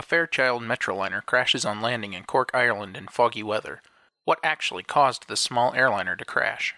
[0.00, 3.82] A Fairchild Metroliner crashes on landing in Cork, Ireland in foggy weather.
[4.24, 6.74] What actually caused this small airliner to crash?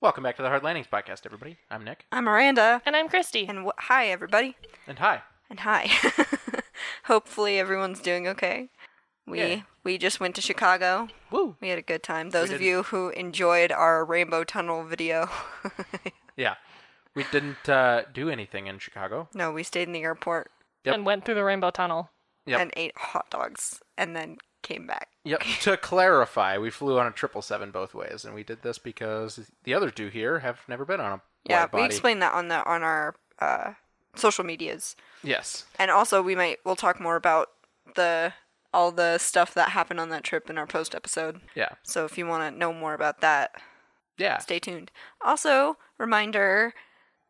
[0.00, 1.58] Welcome back to the Hard Landings podcast, everybody.
[1.70, 2.06] I'm Nick.
[2.10, 2.80] I'm Miranda.
[2.86, 3.40] And I'm Christy.
[3.40, 4.56] And w- hi, everybody.
[4.86, 5.20] And hi.
[5.50, 5.90] And hi.
[7.10, 8.70] Hopefully, everyone's doing okay.
[9.26, 9.62] We Yeah.
[9.82, 11.08] we just went to Chicago.
[11.32, 11.56] Woo!
[11.60, 12.30] We had a good time.
[12.30, 12.66] Those of did.
[12.66, 15.28] you who enjoyed our Rainbow Tunnel video.
[16.36, 16.54] Yeah.
[17.16, 19.28] We didn't uh, do anything in Chicago.
[19.34, 20.52] no, we stayed in the airport
[20.84, 20.94] Yep.
[20.94, 22.10] And went through the Rainbow Tunnel.
[22.46, 22.60] Yep.
[22.60, 25.08] and ate hot dogs and then came back.
[25.24, 25.40] Yep.
[25.62, 29.50] to clarify, we flew on a triple seven both ways, and we did this because
[29.64, 32.46] the other two here have never been on a Yeah, wide we explained that on
[32.48, 33.72] the on our uh,
[34.16, 34.96] social medias.
[35.22, 35.64] Yes.
[35.78, 37.48] And also we might we'll talk more about
[37.94, 38.32] the
[38.72, 41.40] all the stuff that happened on that trip in our post episode.
[41.54, 41.70] Yeah.
[41.82, 43.50] So if you want to know more about that,
[44.16, 44.38] Yeah.
[44.38, 44.90] stay tuned.
[45.20, 46.72] Also, reminder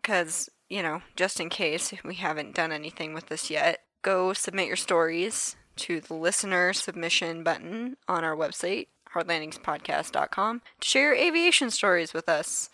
[0.03, 4.67] because, you know, just in case we haven't done anything with this yet, go submit
[4.67, 11.71] your stories to the listener submission button on our website, hardlandingspodcast.com, to share your aviation
[11.71, 12.71] stories with us.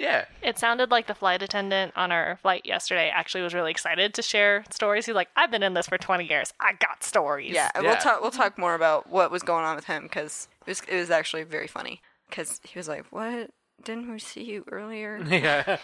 [0.00, 0.24] Yeah.
[0.42, 4.22] It sounded like the flight attendant on our flight yesterday actually was really excited to
[4.22, 5.04] share stories.
[5.06, 6.54] He's like, I've been in this for 20 years.
[6.58, 7.52] I got stories.
[7.52, 7.82] Yeah, Yeah.
[7.82, 8.22] we'll talk.
[8.22, 11.10] We'll talk more about what was going on with him because it was it was
[11.10, 12.00] actually very funny.
[12.28, 13.50] Because he was like, "What?
[13.84, 15.76] Didn't we see you earlier?" Yeah.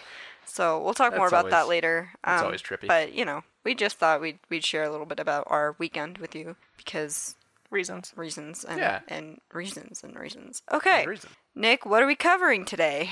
[0.46, 2.10] So we'll talk more That's about that later.
[2.24, 2.86] that's Um, always trippy.
[2.86, 6.18] But you know, we just thought we'd we'd share a little bit about our weekend
[6.18, 7.34] with you because
[7.68, 8.12] Reasons.
[8.16, 9.00] reasons and Yeah.
[9.08, 10.62] and reasons and reasons.
[10.72, 11.30] Okay, Reason.
[11.54, 13.10] Nick, what are we covering today?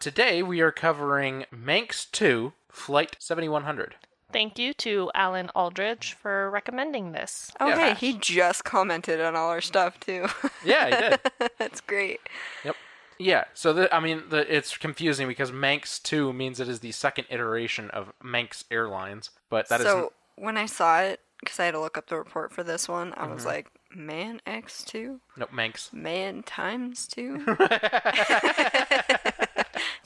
[0.00, 3.96] Today we are covering Manx 2 Flight 7100.
[4.32, 7.50] Thank you to Alan Aldridge for recommending this.
[7.60, 7.92] Oh, Yeah.
[7.92, 10.26] hey, he just commented on all our stuff too.
[10.64, 11.20] Yeah, I did.
[11.58, 12.20] That's great.
[12.64, 12.76] Yep.
[13.18, 16.92] Yeah, so the, I mean, the, it's confusing because Manx 2 means it is the
[16.92, 21.66] second iteration of Manx Airlines, but that is so when I saw it, because I
[21.66, 23.34] had to look up the report for this one, I Mm-hmm.
[23.34, 25.92] was like, man X two, no Manx.
[25.92, 27.44] man times two.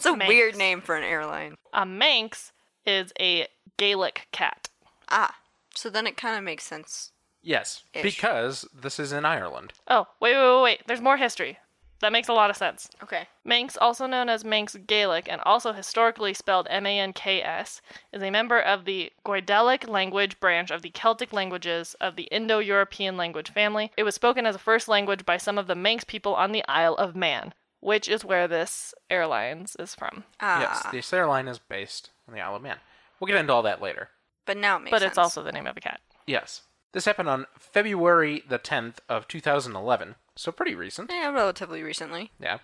[0.06, 0.28] it's a Manx.
[0.28, 1.56] weird name for an airline.
[1.72, 2.53] A Manx
[2.87, 4.69] is a Gaelic cat.
[5.09, 5.37] Ah,
[5.75, 7.12] so then it kind of makes sense.
[7.42, 8.03] Yes, Ish.
[8.03, 9.72] because this is in Ireland.
[9.88, 10.82] Oh, wait, wait, wait, wait.
[10.87, 11.59] There's more history.
[12.00, 12.91] That makes a lot of sense.
[13.03, 13.28] Okay.
[13.44, 17.81] Manx, also known as Manx Gaelic and also historically spelled M A N K S,
[18.12, 22.59] is a member of the Goidelic language branch of the Celtic languages of the Indo
[22.59, 23.91] European language family.
[23.97, 26.65] It was spoken as a first language by some of the Manx people on the
[26.69, 27.54] Isle of Man,
[27.84, 30.25] which is where this airlines is from.
[30.41, 32.78] Ah, Yes, this airline is based on the Isle of Man.
[33.21, 34.09] We'll get into all that later.
[34.47, 35.11] but now it makes But sense.
[35.12, 36.00] it's also the name of a cat.
[36.27, 36.62] Yes.
[36.93, 41.11] This happened on February the 10th of 2011, so pretty recent.
[41.11, 42.31] yeah, relatively recently.
[42.41, 42.59] Yeah,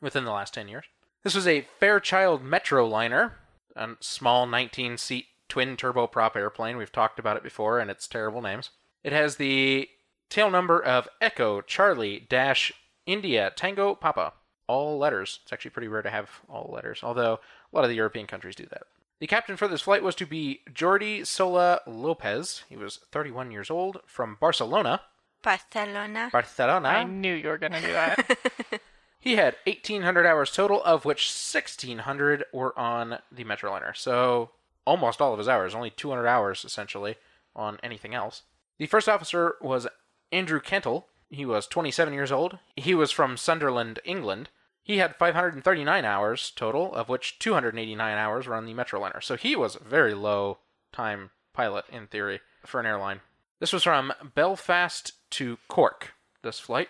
[0.00, 0.84] within the last 10 years.
[1.22, 3.32] This was a Fairchild Metroliner,
[3.76, 6.76] a small 19 seat twin turboprop airplane.
[6.76, 8.70] We've talked about it before and its terrible names.
[9.04, 9.88] It has the
[10.28, 12.72] tail number of Echo Charlie Dash
[13.06, 14.32] India Tango Papa.
[14.68, 15.40] All letters.
[15.42, 18.56] It's actually pretty rare to have all letters, although a lot of the European countries
[18.56, 18.82] do that.
[19.20, 22.64] The captain for this flight was to be Jordi Sola Lopez.
[22.68, 25.02] He was 31 years old from Barcelona.
[25.42, 26.28] Barcelona.
[26.32, 26.88] Barcelona.
[26.88, 28.80] I knew you were going to do that.
[29.26, 33.96] He had 1,800 hours total, of which 1,600 were on the Metroliner.
[33.96, 34.50] So
[34.86, 37.16] almost all of his hours, only 200 hours essentially
[37.56, 38.42] on anything else.
[38.78, 39.88] The first officer was
[40.30, 41.08] Andrew Cantle.
[41.28, 42.58] He was 27 years old.
[42.76, 44.48] He was from Sunderland, England.
[44.82, 49.22] He had 539 hours total, of which 289 hours were on the Metroliner.
[49.22, 50.58] So he was a very low
[50.92, 53.20] time pilot in theory for an airline.
[53.58, 56.88] This was from Belfast to Cork, this flight.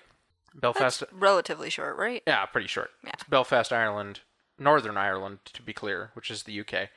[0.55, 2.23] Belfast That's relatively short, right?
[2.27, 2.91] yeah, pretty short.
[3.05, 3.11] Yeah.
[3.15, 4.21] It's Belfast, Ireland,
[4.59, 6.89] Northern Ireland, to be clear, which is the UK,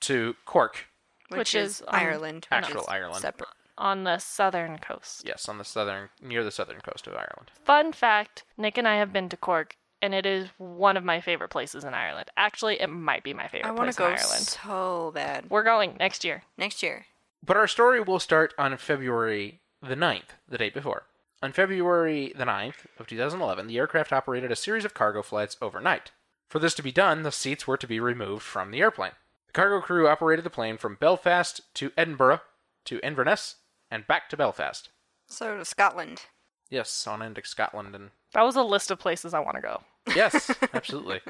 [0.00, 0.86] to Cork,
[1.30, 2.46] Which is, um, Ireland.
[2.50, 3.22] which actual is Ireland.
[3.22, 3.48] Separate.
[3.78, 5.22] On the southern coast.
[5.24, 7.50] yes, on the southern, near the southern coast of Ireland.
[7.64, 11.20] Fun fact Nick and I have been to Cork, and it is one of my
[11.20, 12.28] favorite places in Ireland.
[12.36, 14.42] Actually, it might be my favorite I want place to go in Ireland.
[14.44, 15.48] so bad.
[15.48, 16.42] We're going next year.
[16.56, 17.06] Next year.
[17.44, 21.04] But our story will start on February the 9th, the day before.
[21.40, 26.10] On February the 9th of 2011, the aircraft operated a series of cargo flights overnight.
[26.48, 29.12] For this to be done, the seats were to be removed from the airplane.
[29.46, 32.40] The cargo crew operated the plane from Belfast to Edinburgh
[32.86, 33.56] to Inverness
[33.90, 34.88] and back to Belfast.
[35.26, 36.22] So to Scotland.
[36.70, 39.82] Yes, on into Scotland and That was a list of places I want to go.
[40.14, 41.20] yes, absolutely.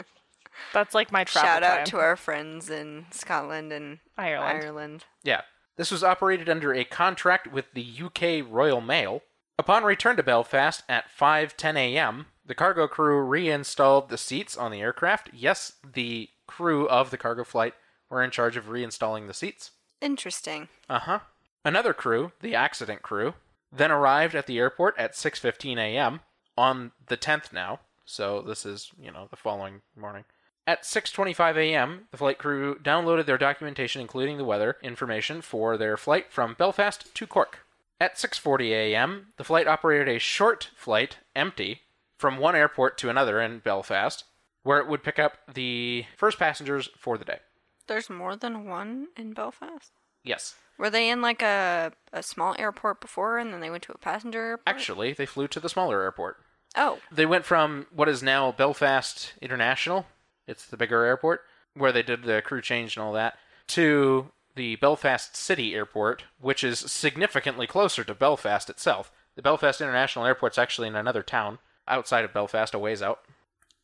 [0.72, 1.86] That's like my travel Shout out plan.
[1.86, 4.62] to our friends in Scotland and Ireland.
[4.64, 5.04] Ireland.
[5.22, 5.42] Yeah,
[5.76, 9.22] This was operated under a contract with the UK Royal Mail.
[9.60, 14.80] Upon return to Belfast at 5:10 a.m., the cargo crew reinstalled the seats on the
[14.80, 15.30] aircraft.
[15.32, 17.74] Yes, the crew of the cargo flight
[18.08, 19.72] were in charge of reinstalling the seats.
[20.00, 20.68] Interesting.
[20.88, 21.20] Uh-huh.
[21.64, 23.34] Another crew, the accident crew,
[23.72, 26.20] then arrived at the airport at 6:15 a.m.
[26.56, 27.80] on the 10th now.
[28.04, 30.24] So this is, you know, the following morning.
[30.66, 35.96] At 6:25 a.m., the flight crew downloaded their documentation including the weather information for their
[35.96, 37.60] flight from Belfast to Cork.
[38.00, 41.82] At 6:40 a.m., the flight operated a short flight empty
[42.16, 44.24] from one airport to another in Belfast,
[44.62, 47.38] where it would pick up the first passengers for the day.
[47.86, 49.92] There's more than one in Belfast.
[50.22, 50.54] Yes.
[50.78, 53.98] Were they in like a a small airport before, and then they went to a
[53.98, 54.68] passenger airport?
[54.68, 56.36] Actually, they flew to the smaller airport.
[56.76, 60.06] Oh, They went from what is now Belfast International,
[60.46, 61.40] it's the bigger airport,
[61.74, 63.38] where they did the crew change and all that,
[63.68, 69.10] to the Belfast City Airport, which is significantly closer to Belfast itself.
[69.34, 73.20] The Belfast International Airport's actually in another town outside of Belfast, a ways out.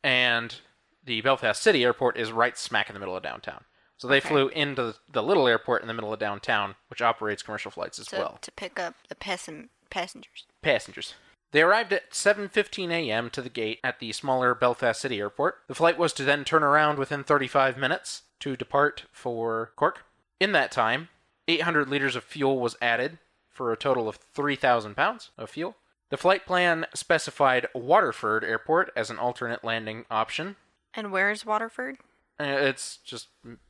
[0.03, 0.55] And
[1.03, 3.63] the Belfast City Airport is right smack in the middle of downtown.
[3.97, 4.27] So they Okay.
[4.29, 8.07] flew into the little airport in the middle of downtown, which operates commercial flights as
[8.07, 8.37] to, well.
[8.41, 10.45] to pick up the passen- passengers.
[10.61, 11.13] passengers.
[11.51, 13.29] They arrived at 7:15 a.m.
[13.29, 15.61] to the gate at the smaller Belfast City Airport.
[15.67, 20.03] The flight was to then turn around within 35 minutes to depart for Cork.
[20.41, 21.07] In that time,
[21.47, 23.19] 800 liters of fuel was added
[23.49, 25.77] for a total of 3,000 pounds of fuel.
[26.09, 30.57] The flight plan specified Waterford Airport as an alternate landing option.
[30.93, 31.97] And where is Waterford?
[32.39, 33.27] Uh, It's just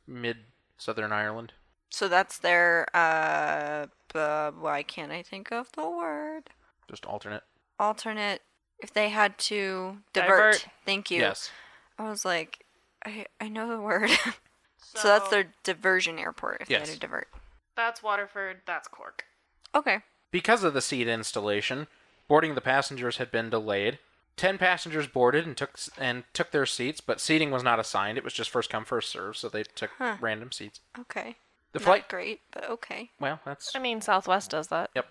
[0.08, 0.38] mid
[0.78, 1.54] Southern Ireland.
[1.90, 6.50] So that's their uh, uh why can't I think of the word?
[6.90, 7.44] Just alternate.
[7.80, 8.42] Alternate
[8.80, 10.30] if they had to divert.
[10.54, 10.68] Divert.
[10.86, 11.20] Thank you.
[11.20, 11.52] Yes.
[11.98, 12.66] I was like
[13.06, 14.10] I I know the word.
[14.82, 17.28] so, that's their diversion airport if they had to divert.
[17.76, 18.62] That's Waterford.
[18.66, 19.26] That's Cork.
[19.74, 20.00] Okay.
[20.32, 21.88] Because of the seat installation,
[22.28, 24.00] boarding the passengers had been delayed.
[24.38, 28.18] Ten passengers boarded and took and took their seats, but seating was not assigned.
[28.18, 30.18] It was just first come first serve, so they took Huh.
[30.20, 30.82] random seats.
[31.00, 31.38] Okay.
[31.72, 33.12] The Not flight, great, but okay.
[33.20, 34.90] well, that's I mean, Southwest does that.
[34.96, 35.08] yep.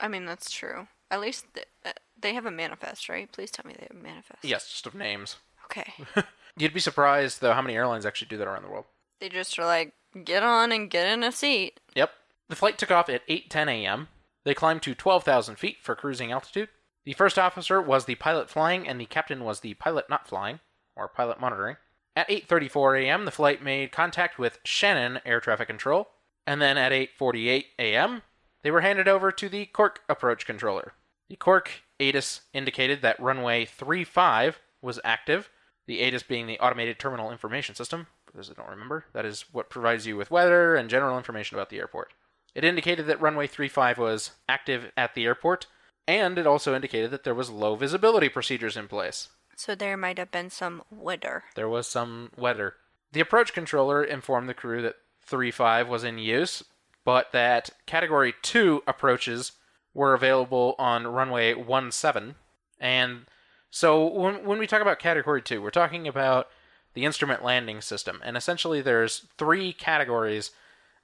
[0.00, 0.88] I mean that's true.
[1.10, 3.30] At least th- uh, they have a manifest, right?
[3.30, 4.42] Please tell me they have a manifest.
[4.44, 5.36] Yes, just of names.
[5.66, 5.92] Okay.
[6.56, 8.86] You'd be surprised though how many airlines actually do that around the world.
[9.20, 9.92] they just are like,
[10.24, 11.78] get on and get in a seat.
[11.94, 12.10] Yep.
[12.48, 14.08] The flight took off at 8:10 a.m.
[14.44, 16.68] They climbed to 12,000 feet for cruising altitude.
[17.04, 20.60] The first officer was the pilot flying, and the captain was the pilot not flying,
[20.94, 21.76] or pilot monitoring.
[22.14, 26.10] At 8:34 a.m., the flight made contact with Shannon Air Traffic Control,
[26.46, 28.22] and then at 8:48 a.m.,
[28.62, 30.92] they were handed over to the Cork approach controller.
[31.28, 35.50] The Cork ATIS indicated that runway 35 was active.
[35.86, 38.06] The ATIS being the Automated Terminal Information System.
[38.26, 41.56] For those that don't remember, that is what provides you with weather and general information
[41.56, 42.12] about the airport.
[42.54, 45.66] It indicated that runway 35 was active at the airport,
[46.06, 49.28] and it also indicated that there was low visibility procedures in place.
[49.56, 51.44] So there might have been some weather.
[51.54, 52.74] There was some weather.
[53.12, 56.64] The approach controller informed the crew that 35 was in use,
[57.04, 59.52] but that Category 2 approaches
[59.94, 62.34] were available on runway 17.
[62.80, 63.26] And
[63.70, 66.48] so when, when we talk about Category 2, we're talking about
[66.94, 68.20] the instrument landing system.
[68.24, 70.50] And essentially, there's three categories,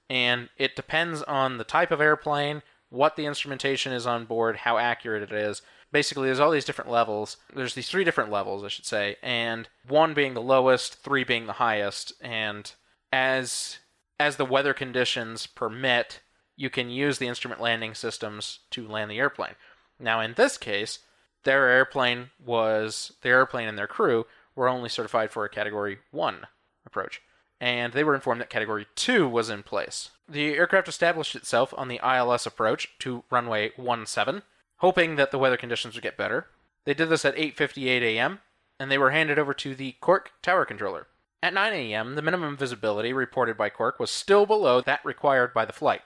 [0.09, 4.77] and it depends on the type of airplane, what the instrumentation is on board, how
[4.77, 5.61] accurate it is.
[5.91, 7.37] Basically, there's all these different levels.
[7.53, 11.47] There's these three different levels, I should say, and one being the lowest, three being
[11.47, 12.13] the highest.
[12.21, 12.71] And
[13.11, 13.79] as
[14.19, 16.21] as the weather conditions permit,
[16.55, 19.55] you can use the instrument landing systems to land the airplane.
[19.99, 20.99] Now, in this case,
[21.43, 26.47] their airplane was the airplane and their crew were only certified for a Category One
[26.85, 27.21] approach,
[27.61, 30.09] and they were informed that Category Two was in place.
[30.29, 34.43] The aircraft established itself on the ILS approach to runway 17,
[34.77, 36.47] hoping that the weather conditions would get better.
[36.85, 38.39] They did this at 8:58 a.m.
[38.79, 41.07] and they were handed over to the Cork Tower Controller.
[41.41, 45.65] At 9 a.m., the minimum visibility reported by Cork was still below that required by
[45.65, 46.01] the flight.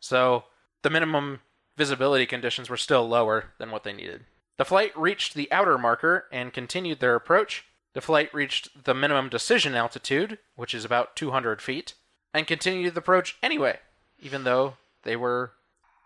[0.00, 0.44] So,
[0.82, 1.40] the minimum
[1.76, 4.26] visibility conditions were still lower than what they needed.
[4.58, 7.64] The flight reached the outer marker and continued their approach.
[7.94, 11.94] The flight reached the minimum decision altitude, which is about 200 feet,
[12.34, 13.78] and continued the approach anyway,
[14.20, 15.52] even though they were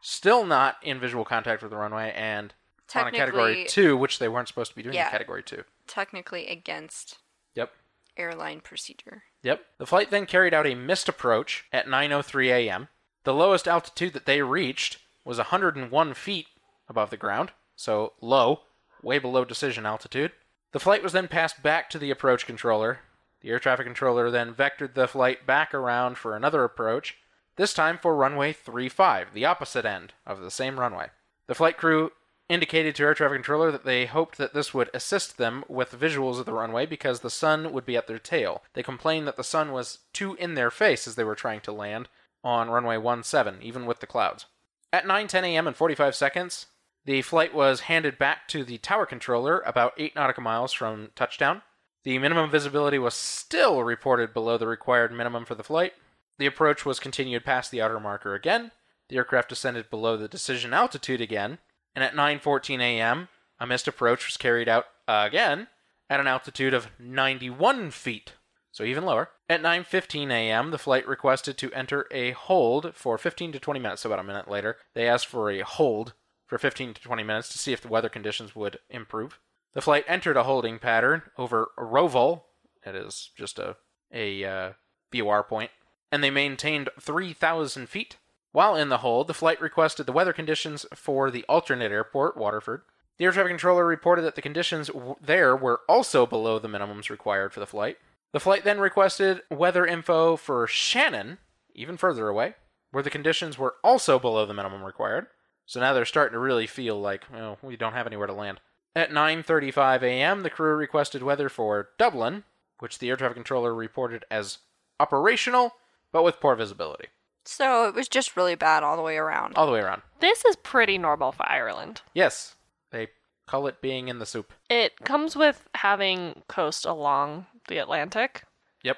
[0.00, 2.54] still not in visual contact with the runway and
[2.94, 5.10] on a category 2, which they weren't supposed to be doing in Yeah.
[5.10, 5.64] category 2.
[5.86, 7.18] Technically against
[7.54, 7.72] Yep.
[8.16, 9.24] airline procedure.
[9.42, 9.64] Yep.
[9.78, 12.88] The flight then carried out a missed approach at 9:03 a.m.
[13.24, 16.48] The lowest altitude that they reached was 101 feet
[16.88, 18.64] above the ground, so low,
[19.02, 20.32] way below decision altitude.
[20.72, 23.00] The flight was then passed back to the approach controller.
[23.40, 27.16] The air traffic controller then vectored the flight back around for another approach.
[27.56, 31.08] this time for runway 35, the opposite end of the same runway.
[31.48, 32.12] The flight crew
[32.48, 36.38] indicated to air traffic controller that they hoped that this would assist them with visuals
[36.38, 38.62] of the runway because the sun would be at their tail.
[38.74, 41.72] They complained that the sun was too in their face as they were trying to
[41.72, 42.08] land
[42.44, 44.46] on runway 17, even with the clouds.
[44.92, 45.66] At 9:10 a.m.
[45.66, 46.66] and 45 seconds,
[47.04, 51.62] the flight was handed back to the tower controller about 8 nautical miles from touchdown.
[52.04, 55.94] The minimum visibility was still reported below the required minimum for the flight.
[56.38, 58.70] The approach was continued past the outer marker again.
[59.08, 61.58] The aircraft descended below the decision altitude again,
[61.94, 63.28] and at 9:14 a.m.,
[63.58, 65.68] a missed approach was carried out again
[66.08, 68.34] at an altitude of 91 feet,
[68.70, 69.30] so even lower.
[69.48, 74.02] At 9:15 a.m., the flight requested to enter a hold for 15 to 20 minutes.
[74.02, 76.12] So about a minute later, they asked for a hold
[76.46, 79.40] for 15 to 20 minutes to see if the weather conditions would improve.
[79.78, 82.42] The flight entered a holding pattern over Roval.
[82.84, 83.76] that is just a
[84.12, 84.72] a uh,
[85.12, 85.70] VOR point,
[86.10, 88.16] and they maintained 3,000 feet.
[88.50, 92.82] While in the hold, the flight requested the weather conditions for the alternate airport, Waterford.
[93.18, 97.08] The air traffic controller reported that the conditions w- there were also below the minimums
[97.08, 97.98] required for the flight.
[98.32, 101.38] The flight then requested weather info for Shannon,
[101.72, 102.56] even further away,
[102.90, 105.28] where the conditions were also below the minimum required.
[105.66, 108.58] So now they're starting to really feel like, oh, we don't have anywhere to land.
[108.98, 112.42] At 9:35 a.m., the crew requested weather for Dublin,
[112.80, 114.58] which the air traffic controller reported as
[114.98, 115.76] operational
[116.10, 117.06] but with poor visibility.
[117.44, 119.54] So it was just really bad all the way around.
[119.54, 120.02] All the way around.
[120.18, 122.02] This is pretty normal for Ireland.
[122.12, 122.56] Yes,
[122.90, 123.10] they
[123.46, 124.52] call it being in the soup.
[124.68, 128.46] It comes with having coast along the Atlantic.
[128.82, 128.96] Yep.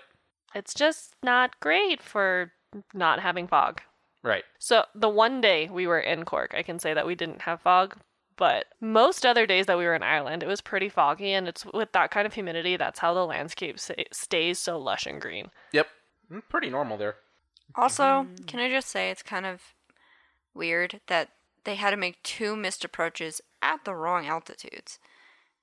[0.54, 2.52] It's just not great for
[2.95, 3.83] not having fog.
[4.23, 4.45] Right.
[4.59, 7.61] So the one day we were in Cork, I can say that we didn't have
[7.61, 7.99] fog,
[8.40, 11.64] but most other days that we were in Ireland, it was pretty foggy, and it's
[11.66, 15.50] with that kind of humidity, that's how the landscape sa- stays so lush and green.
[15.73, 15.87] Yep.
[16.32, 17.14] Mm, Pretty normal there.
[17.76, 19.61] Also, can I just say it's kind of
[20.54, 21.28] weird that
[21.64, 24.99] they had to make two missed approaches at the wrong altitudes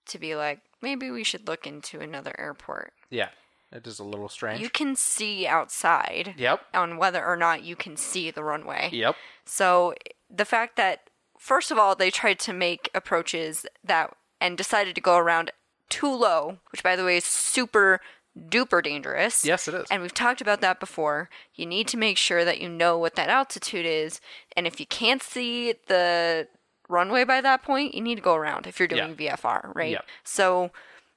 [0.05, 2.93] to be like, maybe we should look into another airport.
[3.09, 3.29] Yeah.
[3.69, 4.61] It is a little strange.
[4.61, 6.61] You can see outside Yep.
[6.73, 8.89] on whether or not you can see the runway.
[8.93, 9.15] Yep.
[9.43, 9.93] So
[10.29, 11.06] the fact that
[11.37, 15.51] first of all they tried to make approaches that and decided to go around
[15.89, 17.99] too low, which by the way is super
[18.37, 19.43] duper dangerous.
[19.45, 19.87] Yes, it is.
[19.89, 21.29] And we've talked about that before.
[21.55, 24.21] You need to make sure that you know what that altitude is,
[24.55, 26.47] and if you can't see the
[26.89, 29.91] runway by that point, you need to go around if you're doing VFR, right?
[29.91, 30.05] Yep.
[30.23, 30.71] So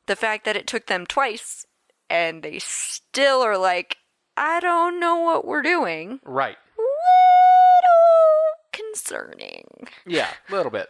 [0.06, 1.66] the fact that it took them twice
[2.08, 3.98] and they still are like,
[4.36, 6.56] I don't know what we're doing Right.
[8.92, 9.88] Concerning.
[10.06, 10.88] Yeah, a little bit.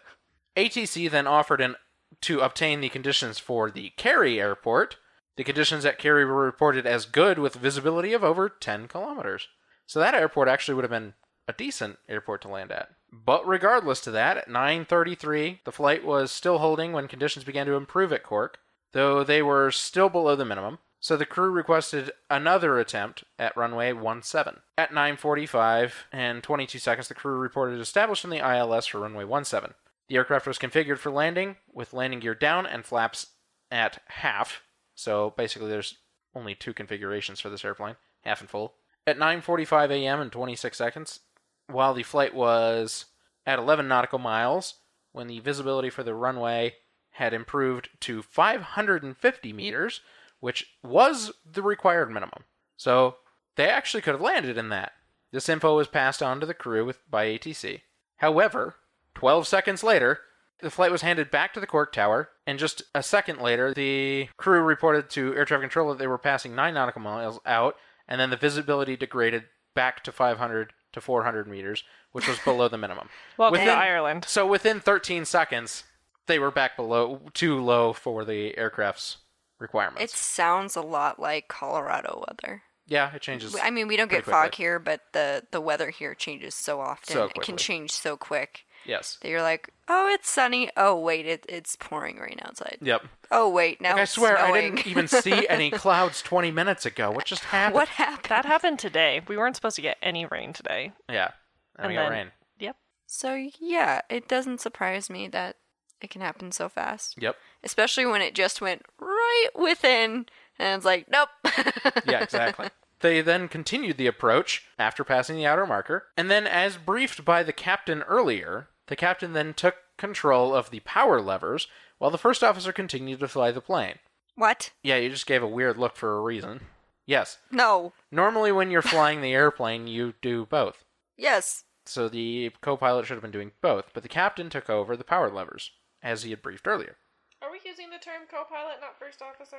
[0.56, 1.76] ATC then offered an,
[2.22, 4.96] to obtain the conditions for the Kerry airport.
[5.36, 9.48] The conditions at Kerry were reported as good with visibility of over 10 kilometers.
[9.86, 11.14] So that airport actually would have been
[11.48, 12.90] a decent airport to land at.
[13.12, 17.74] But regardless to that, at 9:33, the flight was still holding when conditions began to
[17.74, 18.60] improve at Cork,
[18.92, 20.78] though they were still below the minimum.
[21.02, 24.60] So the crew requested another attempt at runway 17.
[24.76, 29.74] At 9:45 and 22 seconds, the crew reported establishing the ILS for runway 17.
[30.08, 33.28] The aircraft was configured for landing with landing gear down and flaps
[33.70, 34.62] at half.
[34.94, 35.96] So basically, there's
[36.34, 38.74] only two configurations for this airplane, half and full.
[39.06, 40.20] At 9:45 a.m.
[40.20, 41.20] and 26 seconds,
[41.66, 43.06] while the flight was
[43.46, 44.74] at 11 nautical miles,
[45.12, 46.76] when the visibility for the runway
[47.12, 50.02] had improved to 550 meters,
[50.40, 52.44] which was the required minimum.
[52.76, 53.16] So
[53.56, 54.92] they actually could have landed in that.
[55.32, 57.82] This info was passed on to the crew with, by ATC.
[58.16, 58.76] However,
[59.14, 60.20] 12 seconds later,
[60.60, 64.28] the flight was handed back to the Cork Tower, and just a second later, the
[64.36, 67.76] crew reported to air traffic control that they were passing 9 nautical miles out,
[68.08, 69.44] and then the visibility degraded
[69.74, 73.08] back to 500 to 400 meters, which was below the minimum.
[73.36, 74.24] Welcome Within- to Ireland.
[74.26, 75.84] So within 13 seconds,
[76.26, 79.18] they were back below, too low for the aircraft's
[79.60, 80.02] requirements.
[80.02, 82.62] It sounds a lot like Colorado weather.
[82.86, 83.56] yeah, it changes.
[83.62, 84.62] I mean, we don't get fog quickly.
[84.64, 87.12] here, but the the weather here changes so often.
[87.14, 89.18] So it can change so quick yes.
[89.22, 90.70] that you're like, oh, it's sunny.
[90.76, 92.78] Oh wait, it, it's pouring rain outside.
[92.80, 93.02] Yep.
[93.30, 96.84] Oh wait, now Like, I it's swear I didn't even see any clouds 20 minutes
[96.86, 97.10] ago.
[97.12, 97.74] What just happened?
[97.76, 98.26] what happened?
[98.30, 99.20] That happened today.
[99.28, 100.92] We weren't supposed to get any rain today.
[101.08, 101.30] Yeah.
[101.76, 102.30] And, And we got then- rain.
[102.58, 102.76] Yep.
[103.06, 105.56] So yeah, it doesn't surprise me that
[106.00, 107.36] it can happen so fast, Yep.
[107.64, 110.26] Especially when it just went right within,
[110.58, 111.28] and it's like, nope.
[112.06, 112.68] Yeah, exactly.
[113.00, 117.42] they then continued the approach after passing the outer marker, and then, as briefed by
[117.42, 122.42] the captain earlier, the captain then took control of the power levers while the first
[122.42, 123.96] officer continued to fly the plane.
[124.34, 124.70] what?
[124.82, 126.60] Yeah, you just gave a weird look for a reason.
[127.06, 127.38] Yes.
[127.50, 127.92] No.
[128.10, 130.84] Normally, when you're flying the airplane, you do both.
[131.16, 131.64] Yes.
[131.86, 135.04] So the co pilot should have been doing both, but the captain took over the
[135.04, 136.96] power levers, as he had briefed earlier.
[137.42, 139.56] Are we using the term co-pilot, not first officer?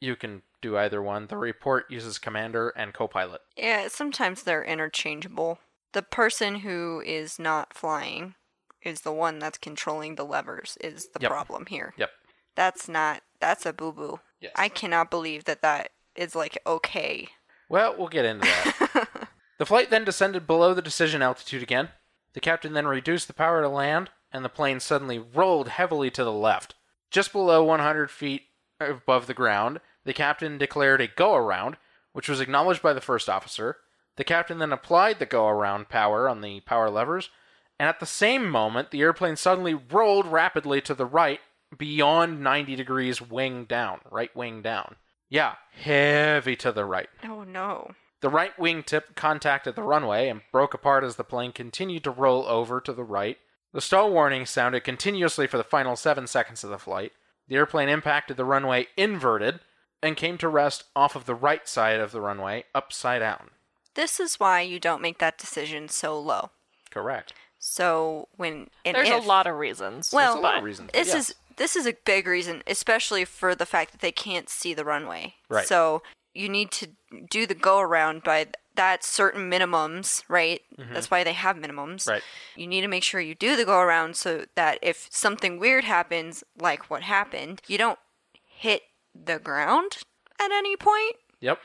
[0.00, 1.26] You can do either one.
[1.26, 3.40] The report uses commander and co pilot.
[3.56, 5.58] Yeah, sometimes they're interchangeable.
[5.92, 8.34] The person who is not flying
[8.82, 11.30] is the one that's controlling the levers is the Yep.
[11.30, 11.94] problem here.
[11.96, 12.10] Yep.
[12.54, 14.20] That's not that's a boo-boo.
[14.40, 14.52] Yes.
[14.56, 17.28] I cannot believe that that is like okay.
[17.68, 19.28] Well, we'll get into that.
[19.58, 21.88] the flight then descended below the decision altitude again.
[22.34, 26.24] The captain then reduced the power to land, and the plane suddenly rolled heavily to
[26.24, 26.74] the left.
[27.14, 28.42] Just below 100 feet
[28.80, 31.76] above the ground, the captain declared a go around,
[32.12, 33.76] which was acknowledged by the first officer.
[34.16, 37.30] The captain then applied the go around power on the power levers,
[37.78, 41.38] and at the same moment, the airplane suddenly rolled rapidly to the right
[41.78, 44.96] beyond 90 degrees wing down, right wing down.
[45.30, 47.08] Yeah, heavy to the right.
[47.22, 47.92] Oh no.
[48.22, 52.10] The right wing tip contacted the runway and broke apart as the plane continued to
[52.10, 53.38] roll over to the right.
[53.74, 57.12] The stall warning sounded continuously for the final seven seconds of the flight.
[57.48, 59.58] The airplane impacted the runway inverted
[60.00, 63.50] and came to rest off of the right side of the runway, upside down.
[63.94, 66.50] This is why you don't make that decision so low.
[66.90, 67.32] Correct.
[67.58, 70.10] So when and There's if, a lot of reasons.
[70.12, 70.90] Well, a lot of reasons.
[70.92, 71.30] This yes.
[71.30, 74.84] is this is a big reason, especially for the fact that they can't see the
[74.84, 75.34] runway.
[75.48, 75.66] Right.
[75.66, 76.00] So
[76.34, 76.88] you need to
[77.30, 80.60] do the go around by that certain minimums, right?
[80.92, 82.02] That's why they have minimums.
[82.02, 82.10] Mm-hmm.
[82.10, 82.22] Right.
[82.56, 85.84] You need to make sure you do the go around so that if something weird
[85.84, 87.98] happens, like what happened, you don't
[88.32, 88.82] hit
[89.14, 89.98] the ground
[90.40, 91.16] at any point.
[91.40, 91.60] Yep.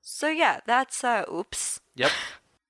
[0.00, 1.80] So yeah, that's uh oops.
[1.94, 2.10] Yep.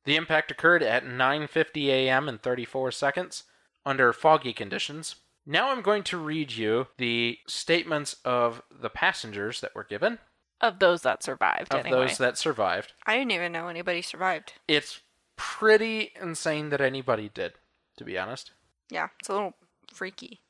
[0.05, 2.29] the impact occurred at 9:50 a.m.
[2.29, 3.45] in 34 seconds
[3.87, 5.17] under foggy conditions.
[5.47, 10.19] Now I'm going to read you the statements of the passengers that were given,
[10.61, 12.07] of those that survived, of anyway.
[12.07, 12.93] those that survived.
[13.07, 14.55] I didn't even know anybody survived.
[14.69, 15.01] It's
[15.37, 17.55] pretty insane that anybody did,
[17.97, 18.53] to be honest.
[18.91, 19.55] Yeah, it's a little
[19.93, 20.41] freaky.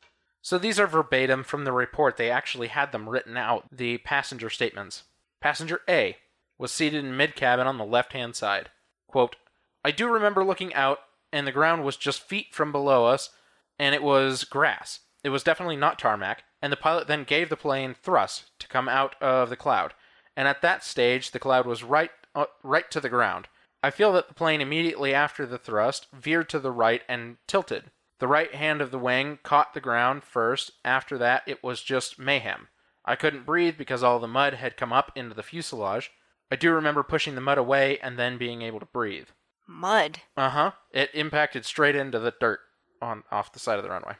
[0.43, 2.17] So these are verbatim from the report.
[2.17, 5.05] They actually had them written out, the passenger statements.
[5.41, 6.17] Passenger A
[6.59, 8.71] was seated in mid cabin on the left hand side.
[9.07, 9.37] Quote,
[9.85, 10.99] I do remember looking out,
[11.33, 13.31] and the ground was just feet from below us,
[13.79, 15.01] and it was grass.
[15.23, 18.89] It was definitely not tarmac, and the pilot then gave the plane thrust to come
[18.89, 19.95] out of the cloud.
[20.37, 23.49] And at that stage, the cloud was right, uh, right to the ground.
[23.83, 27.91] I feel that the plane immediately after the thrust veered to the right and tilted.
[28.19, 30.73] The right hand of the wing caught the ground first.
[30.85, 32.69] After that, it was just mayhem.
[33.05, 36.11] I couldn't breathe because all the mud had come up into the fuselage.
[36.51, 39.29] I do remember pushing the mud away and then being able to breathe.
[39.67, 40.19] Mud.
[40.37, 40.71] Uh huh.
[40.93, 42.61] It impacted straight into the dirt
[43.01, 44.15] on off the side of the runway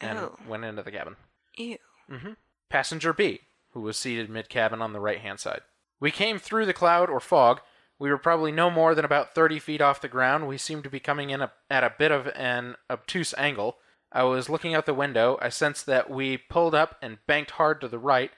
[0.00, 0.38] and Oh.
[0.48, 1.16] went into the cabin.
[1.56, 1.76] Ew.
[2.10, 2.32] Mm-hmm.
[2.70, 3.40] Passenger B,
[3.72, 5.62] who was seated mid cabin on the right hand side.
[6.00, 7.60] We came through the cloud or fog.
[7.98, 10.48] We were probably no more than about 30 feet off the ground.
[10.48, 13.76] We seemed to be coming in a, at a bit of an obtuse angle.
[14.10, 15.38] I was looking out the window.
[15.40, 18.30] I sensed that we pulled up and banked hard to the right.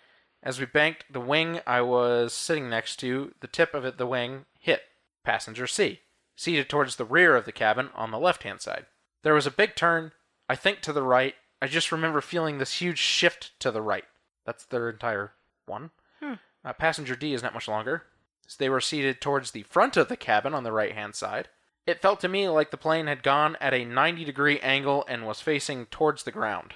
[0.42, 4.06] As we banked, the wing I was sitting next to, the tip of it, the
[4.06, 4.82] wing, hit.
[5.24, 6.00] Passenger C,
[6.36, 8.84] seated towards the rear of the cabin on the left hand side.
[9.22, 10.12] There was a big turn,
[10.48, 11.34] I think to the right.
[11.62, 14.04] I just remember feeling this huge shift to the right.
[14.44, 15.32] That's their entire
[15.66, 15.90] one.
[16.64, 18.04] Uh, passenger D is not much longer.
[18.46, 21.48] So they were seated towards the front of the cabin on the right hand side.
[21.86, 25.26] It felt to me like the plane had gone at a 90 degree angle and
[25.26, 26.74] was facing towards the ground.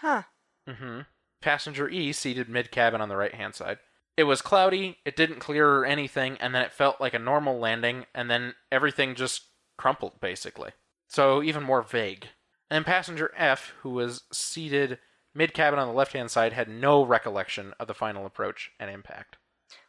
[0.00, 0.22] Huh.
[0.68, 1.00] Mm hmm.
[1.40, 3.78] Passenger E seated mid cabin on the right hand side.
[4.16, 7.58] It was cloudy, it didn't clear or anything, and then it felt like a normal
[7.58, 9.44] landing, and then everything just
[9.78, 10.72] crumpled, basically.
[11.08, 12.28] So even more vague.
[12.68, 14.98] And passenger F, who was seated
[15.34, 18.90] mid cabin on the left hand side, had no recollection of the final approach and
[18.90, 19.36] impact.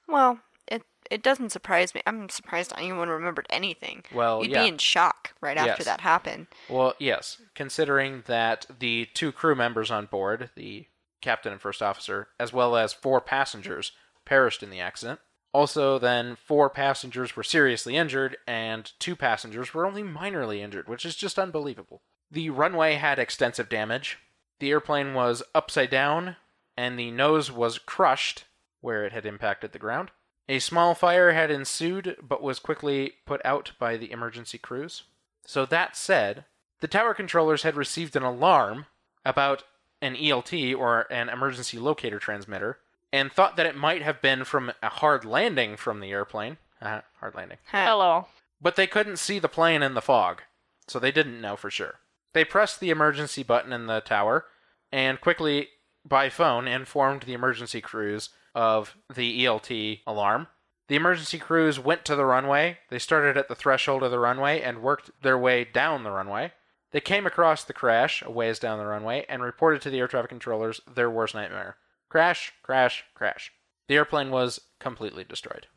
[0.07, 2.01] Well, it it doesn't surprise me.
[2.05, 4.03] I'm surprised anyone remembered anything.
[4.13, 4.63] Well, You'd yeah.
[4.63, 6.47] be in shock right after that happened.
[6.69, 10.87] Well, yes, considering that the two crew members on board, the
[11.21, 13.91] captain and first officer, as well as four passengers,
[14.25, 15.19] perished in the accident.
[15.53, 21.05] Also, then four passengers were seriously injured, and two passengers were only minorly injured, which
[21.05, 22.01] is just unbelievable.
[22.31, 24.17] The runway had extensive damage.
[24.61, 26.35] The airplane was upside down,
[26.77, 28.43] and the nose was crushed
[28.79, 30.11] where it had impacted the ground.
[30.47, 35.01] A small fire had ensued, but was quickly put out by the emergency crews.
[35.47, 36.45] So, that said,
[36.79, 38.85] the tower controllers had received an alarm
[39.25, 39.63] about
[39.99, 42.77] an ELT or an emergency locator transmitter
[43.11, 46.57] and thought that it might have been from a hard landing from the airplane.
[46.79, 47.57] Uh, hard landing.
[47.71, 48.27] Hello.
[48.61, 50.43] But they couldn't see the plane in the fog,
[50.87, 51.95] so they didn't know for sure.
[52.33, 54.45] They pressed the emergency button in the tower
[54.91, 55.69] and quickly,
[56.05, 60.47] by phone, informed the emergency crews of the ELT alarm.
[60.87, 62.79] The emergency crews went to the runway.
[62.89, 66.51] They started at the threshold of the runway and worked their way down the runway.
[66.91, 70.07] They came across the crash a ways down the runway and reported to the air
[70.07, 71.77] traffic controllers their worst nightmare.
[72.09, 73.53] Crash, crash, crash.
[73.87, 75.67] The airplane was completely destroyed.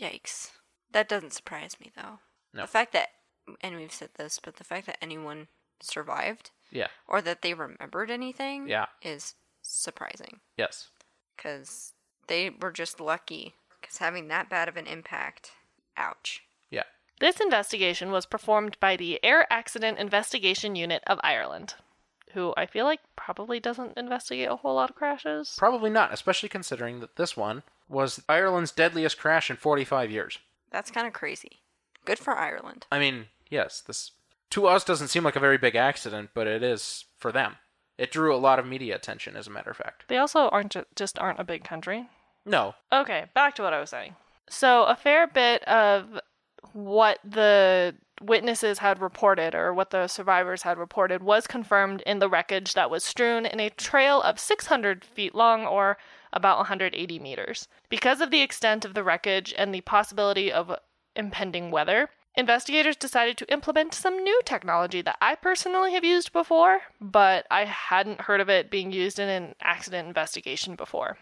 [0.00, 0.50] Yikes.
[0.90, 2.18] That doesn't surprise me though.
[2.52, 2.62] No.
[2.62, 3.10] The fact that,
[3.60, 5.46] and we've said this, but the fact that anyone
[5.80, 6.88] survived Yeah.
[7.06, 8.86] or that they remembered anything Yeah.
[9.02, 10.40] is surprising.
[10.56, 10.88] Yes.
[11.36, 11.92] Because
[12.28, 13.54] they were just lucky.
[13.80, 15.52] Because having that bad of an impact,
[15.96, 16.42] ouch.
[16.70, 16.84] Yeah.
[17.20, 21.74] This investigation was performed by the Air Accident Investigation Unit of Ireland,
[22.32, 25.54] who I feel like probably doesn't investigate a whole lot of crashes.
[25.58, 30.38] Probably not, especially considering that this one was Ireland's deadliest crash in 45 years.
[30.70, 31.60] That's kind of crazy.
[32.04, 32.86] Good for Ireland.
[32.90, 34.10] I mean, yes, this
[34.50, 37.56] to us doesn't seem like a very big accident, but it is for them.
[37.98, 40.04] It drew a lot of media attention, as a matter of fact.
[40.08, 42.08] They also aren't ju- just aren't a big country.
[42.44, 44.14] No, Okay, back to what I was saying.
[44.48, 46.20] So, a fair bit of
[46.72, 52.28] what the witnesses had reported or what the survivors had reported was confirmed in the
[52.28, 55.98] wreckage that was strewn in a trail of 600 feet long or
[56.32, 57.68] about 180 meters.
[57.88, 60.72] Because of the extent of the wreckage and the possibility of
[61.14, 66.80] impending weather, investigators decided to implement some new technology that I personally have used before,
[67.00, 71.18] but I hadn't heard of it being used in an accident investigation before.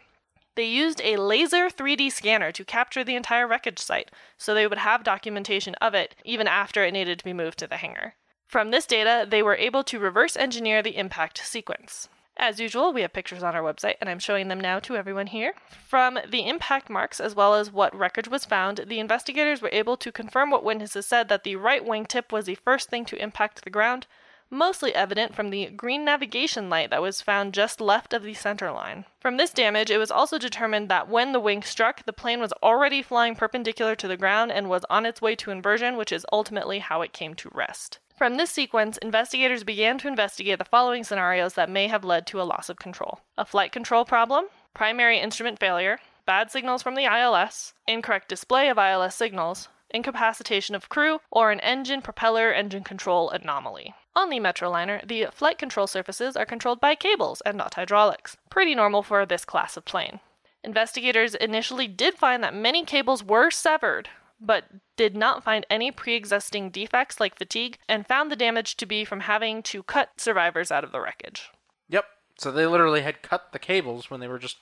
[0.56, 4.78] They used a laser 3D scanner to capture the entire wreckage site, so they would
[4.78, 8.14] have documentation of it even after it needed to be moved to the hangar.
[8.46, 12.08] From this data, they were able to reverse engineer the impact sequence.
[12.36, 15.28] As usual, we have pictures on our website, and I'm showing them now to everyone
[15.28, 15.54] here.
[15.86, 19.96] From the impact marks, as well as what wreckage was found, the investigators were able
[19.98, 23.22] to confirm what witnesses said that the right wing tip was the first thing to
[23.22, 24.08] impact the ground,
[24.50, 28.72] mostly evident from the green navigation light that was found just left of the center
[28.72, 29.04] line.
[29.20, 32.52] From this damage, it was also determined that when the wing struck, the plane was
[32.62, 36.26] already flying perpendicular to the ground and was on its way to inversion, which is
[36.32, 38.00] ultimately how it came to rest.
[38.16, 42.40] From this sequence, investigators began to investigate the following scenarios that may have led to
[42.40, 47.06] a loss of control a flight control problem, primary instrument failure, bad signals from the
[47.06, 53.30] ILS, incorrect display of ILS signals, incapacitation of crew, or an engine propeller engine control
[53.30, 53.94] anomaly.
[54.14, 58.76] On the Metroliner, the flight control surfaces are controlled by cables and not hydraulics, pretty
[58.76, 60.20] normal for this class of plane.
[60.62, 64.08] Investigators initially did find that many cables were severed,
[64.40, 64.64] but
[64.96, 69.04] did not find any pre existing defects like fatigue, and found the damage to be
[69.04, 71.50] from having to cut survivors out of the wreckage.
[71.88, 72.04] Yep.
[72.38, 74.56] So they literally had cut the cables when they were just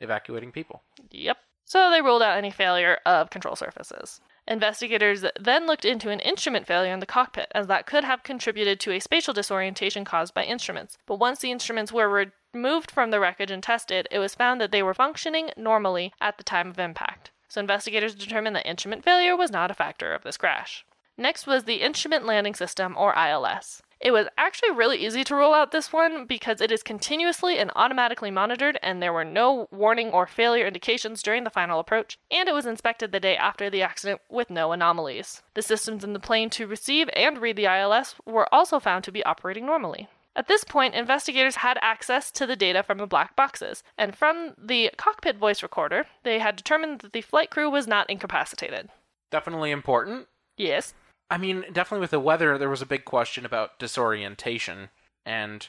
[0.00, 0.82] evacuating people.
[1.10, 1.38] Yep.
[1.64, 4.20] So they ruled out any failure of control surfaces.
[4.46, 8.80] Investigators then looked into an instrument failure in the cockpit, as that could have contributed
[8.80, 10.96] to a spatial disorientation caused by instruments.
[11.06, 14.72] But once the instruments were removed from the wreckage and tested, it was found that
[14.72, 17.30] they were functioning normally at the time of impact.
[17.48, 20.84] So investigators determined that instrument failure was not a factor of this crash.
[21.16, 23.82] Next was the Instrument Landing System, or ILS.
[24.00, 27.72] It was actually really easy to rule out this one because it is continuously and
[27.74, 32.48] automatically monitored, and there were no warning or failure indications during the final approach, and
[32.48, 35.42] it was inspected the day after the accident with no anomalies.
[35.54, 39.12] The systems in the plane to receive and read the ILS were also found to
[39.12, 40.08] be operating normally.
[40.36, 44.54] At this point, investigators had access to the data from the black boxes, and from
[44.56, 48.88] the cockpit voice recorder, they had determined that the flight crew was not incapacitated.
[49.30, 50.28] Definitely important.
[50.56, 50.94] Yes,
[51.30, 54.88] I mean, definitely with the weather, there was a big question about disorientation.
[55.26, 55.66] And,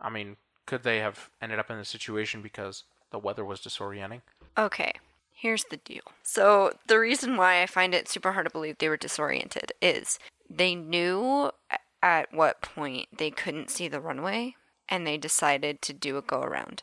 [0.00, 4.22] I mean, could they have ended up in this situation because the weather was disorienting?
[4.56, 4.92] Okay,
[5.34, 6.02] here's the deal.
[6.22, 10.18] So, the reason why I find it super hard to believe they were disoriented is
[10.48, 14.54] they knew a- at what point they couldn't see the runway
[14.88, 16.82] and they decided to do a go around.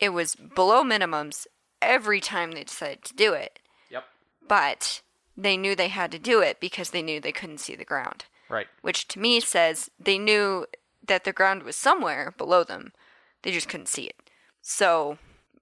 [0.00, 1.46] It was below minimums
[1.82, 4.04] every time they decided to do it, Yep.
[4.48, 5.02] but
[5.36, 8.24] they knew they had to do it because they knew they couldn't see the ground,
[8.48, 8.66] Right.
[8.80, 10.66] which to me says they knew
[11.06, 12.92] that the ground was somewhere below them.
[13.42, 14.16] They just couldn't see it.
[14.62, 15.18] So,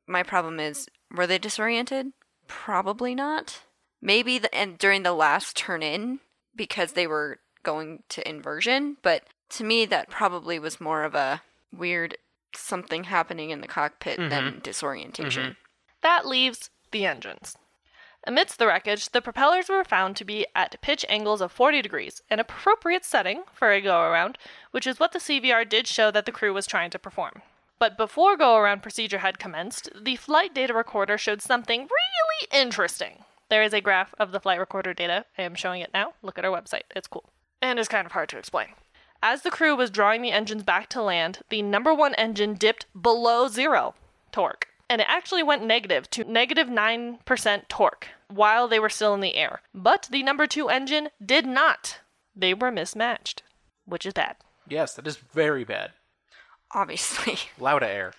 [0.07, 2.13] my problem is were they disoriented?
[2.47, 3.63] Probably not.
[4.01, 6.21] Maybe the, and during the last turn in
[6.55, 11.43] because they were going to inversion, but to me that probably was more of a
[11.73, 12.17] weird
[12.55, 14.59] something happening in the cockpit than mm-hmm.
[14.61, 15.43] disorientation.
[15.43, 15.53] Mm-hmm.
[16.03, 17.57] That leaves the engines.
[18.25, 22.23] Amidst the wreckage, the propellers were found to be at pitch angles of 40 degrees,
[22.31, 24.39] an appropriate setting for a go around,
[24.71, 27.43] which is what the CVR did show that the crew was trying to perform.
[27.81, 33.25] But before go around procedure had commenced, the flight data recorder showed something really interesting.
[33.49, 35.25] There is a graph of the flight recorder data.
[35.37, 36.15] I am showing it now.
[36.23, 36.85] Look at our website.
[36.95, 37.32] It's cool.
[37.63, 38.69] And it's kind of hard to explain.
[39.23, 42.87] As the crew was drawing the engines back to land, the number one engine dipped
[43.01, 43.95] below zero
[44.33, 44.67] torque.
[44.91, 49.37] And it actually went negative to negative 9% torque, while they were still in the
[49.37, 49.63] air.
[49.73, 52.01] But the number two engine did not.
[52.35, 53.43] They were mismatched,
[53.87, 54.37] which is bad.
[54.69, 55.93] Yes, that is very bad.
[56.75, 57.39] Obviously.
[57.59, 58.13] Lauda air.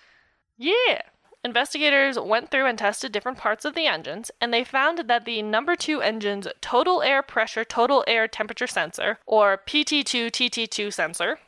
[0.57, 1.01] Yeah.
[1.43, 5.41] Investigators went through and tested different parts of the engines, and they found that the
[5.41, 11.39] number two engine's total air pressure, total air temperature sensor, or PT2 TT2 sensor,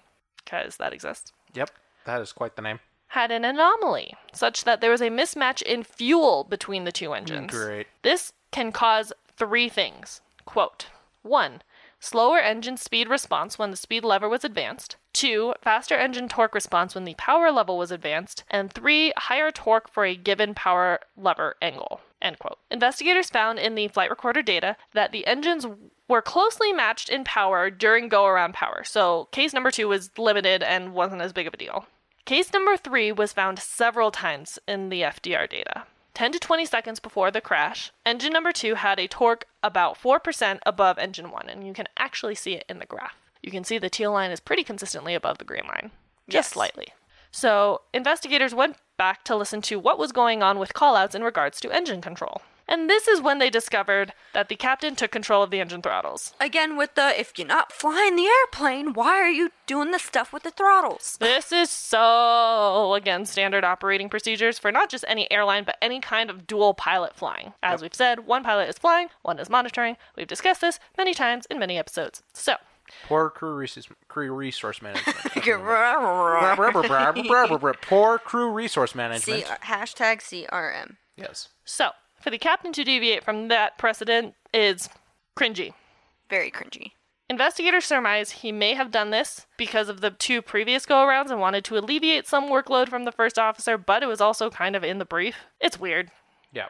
[0.43, 1.69] because that exists, Yep,
[2.05, 2.79] that is quite the name.
[3.09, 7.51] had an anomaly, such that there was a mismatch in fuel between the two engines.
[7.51, 7.87] Great.
[8.01, 10.19] This can cause three things.
[10.43, 10.87] Quote
[11.21, 11.61] 1.
[12.01, 14.97] Slower engine speed response when the speed lever was advanced.
[15.15, 15.55] 2.
[15.61, 18.43] Faster engine torque response when the power level was advanced.
[18.49, 19.13] And 3.
[19.17, 22.01] Higher torque for a given power lever angle.
[22.21, 22.59] End quote.
[22.69, 25.65] Investigators found in the flight recorder data that the engines
[26.07, 28.83] were closely matched in power during go around power.
[28.83, 31.87] So case number 2 was limited and wasn't as big of a deal.
[32.25, 35.83] Case number 3 was found several times in the FDR data.
[36.15, 40.59] 10 to 20 seconds before the crash, engine number 2 had a torque about 4%
[40.65, 43.24] above engine 1, and you can actually see it in the graph.
[43.45, 45.91] You can see the teal line is pretty consistently above the green line,
[46.27, 46.49] just Yes.
[46.49, 46.87] slightly.
[47.29, 51.59] So, investigators went back to listen to what was going on with callouts in regards
[51.59, 52.41] to engine control.
[52.67, 56.33] And this is when they discovered that the captain took control of the engine throttles.
[56.39, 60.33] Again, with the if you're not flying the airplane, why are you doing the stuff
[60.33, 61.17] with the throttles?
[61.19, 66.31] This is so, again, standard operating procedures for not just any airline, but any kind
[66.31, 67.53] of dual pilot flying.
[67.61, 69.97] As we've said, one pilot is flying, one is monitoring.
[70.15, 72.23] We've discussed this many times in many episodes.
[72.33, 72.55] So,
[73.07, 75.17] Poor crew resource, crew resource management.
[77.81, 79.45] Poor crew resource management.
[79.45, 80.97] hashtag CRM.
[81.17, 81.49] Yes.
[81.63, 84.89] so for the captain to deviate from that precedent is
[85.37, 85.73] cringy.
[86.29, 86.91] Very cringy.
[87.29, 91.39] Investigators surmise he may have done this because of the two previous go arounds and
[91.39, 94.83] wanted to alleviate some workload from the first officer, but it was also kind of
[94.83, 95.37] in the brief.
[95.59, 96.11] It's weird.
[96.51, 96.67] Yeah.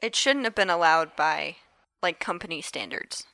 [0.00, 1.56] It shouldn't have been allowed by
[2.02, 3.24] like company standards.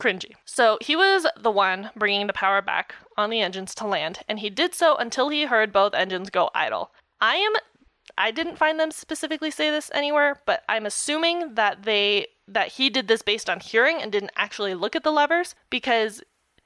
[0.00, 0.32] Cringy.
[0.44, 4.38] So he was the one bringing the power back on the engines to land, and
[4.38, 6.92] he did so until he heard both engines go idle.
[7.20, 7.52] I am.
[8.16, 12.90] I didn't find them specifically say this anywhere, but I'm assuming that they that he
[12.90, 16.22] did this based on hearing and didn't actually look at the levers because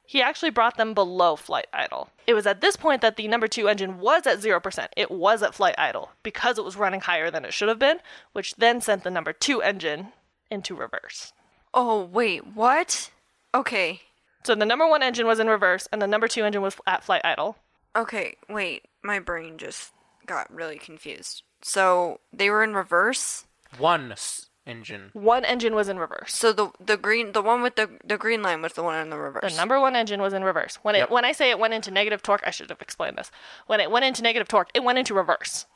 [0.06, 2.10] he actually brought them below flight idle.
[2.26, 4.88] It was at this point that the number 2 engine was at 0%.
[4.96, 7.98] It was at flight idle because it was running higher than it should have been,
[8.32, 10.12] which then sent the number 2 engine
[10.50, 11.32] into reverse.
[11.72, 13.10] Oh, wait, what?
[13.54, 14.00] Okay.
[14.44, 17.04] So the number one engine was in reverse, and the number two engine was at
[17.04, 17.56] flight idle.
[17.94, 18.86] Okay, wait.
[19.02, 19.92] My brain just
[20.26, 21.42] got really confused.
[21.60, 23.44] So they were in reverse.
[23.78, 25.10] One s- engine.
[25.12, 26.34] One engine was in reverse.
[26.34, 29.10] So the the green the one with the the green line was the one in
[29.10, 29.52] the reverse.
[29.52, 30.76] The number one engine was in reverse.
[30.82, 31.10] When it Yep.
[31.10, 33.30] when I say it went into negative torque, I should have explained this.
[33.66, 35.66] When it went into negative torque, it went into reverse.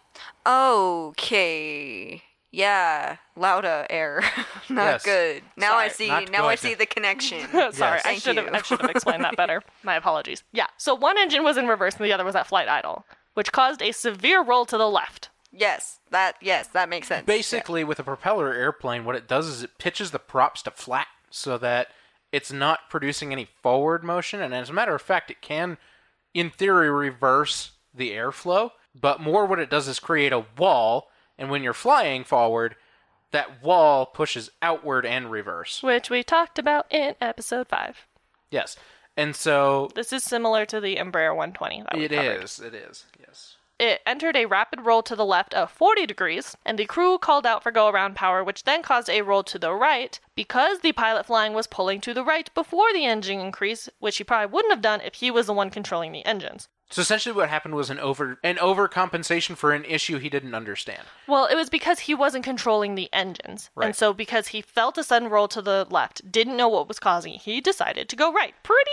[0.46, 2.22] Okay.
[2.56, 4.22] Yeah, Lauda air.
[4.70, 5.04] Not Yes.
[5.04, 5.42] good.
[5.58, 6.08] Now I see.
[6.08, 7.46] not Now I see the connection.
[7.72, 8.48] Sorry, I should have.
[8.52, 9.62] I should have explained that better.
[9.82, 10.42] My apologies.
[10.52, 10.68] Yeah.
[10.78, 13.82] So one engine was in reverse and the other was at flight idle, which caused
[13.82, 15.28] a severe roll to the left.
[15.52, 17.26] yes, that yes, that makes sense.
[17.26, 21.08] Basically, with a propeller airplane, what it does is it pitches the props to flat
[21.30, 21.88] so that
[22.32, 24.40] it's not producing any forward motion.
[24.40, 25.76] And as a matter of fact, it can,
[26.32, 28.70] in theory, reverse the airflow.
[28.98, 31.08] But more what it does is create a wall.
[31.38, 32.76] And when you're flying forward,
[33.32, 35.82] that wall pushes outward and reverse.
[35.82, 38.06] Which we talked about in episode five.
[38.50, 38.76] Yes.
[39.16, 42.60] And so This is similar to the Embraer 120 that it is.
[42.60, 43.06] It is.
[43.18, 43.56] Yes.
[43.78, 47.44] It entered a rapid roll to the left of 40 degrees, and the crew called
[47.44, 50.92] out for go around power, which then caused a roll to the right because the
[50.92, 54.72] pilot flying was pulling to the right before the engine increase, which he probably wouldn't
[54.72, 56.68] have done if he was the one controlling the engines.
[56.88, 61.02] So essentially, what happened was an over an overcompensation for an issue he didn't understand.
[61.26, 63.70] Well, it was because he wasn't controlling the engines.
[63.74, 63.86] Right.
[63.86, 66.98] And so, because he felt a sudden roll to the left, didn't know what was
[67.00, 68.54] causing it, he decided to go right.
[68.62, 68.90] Pretty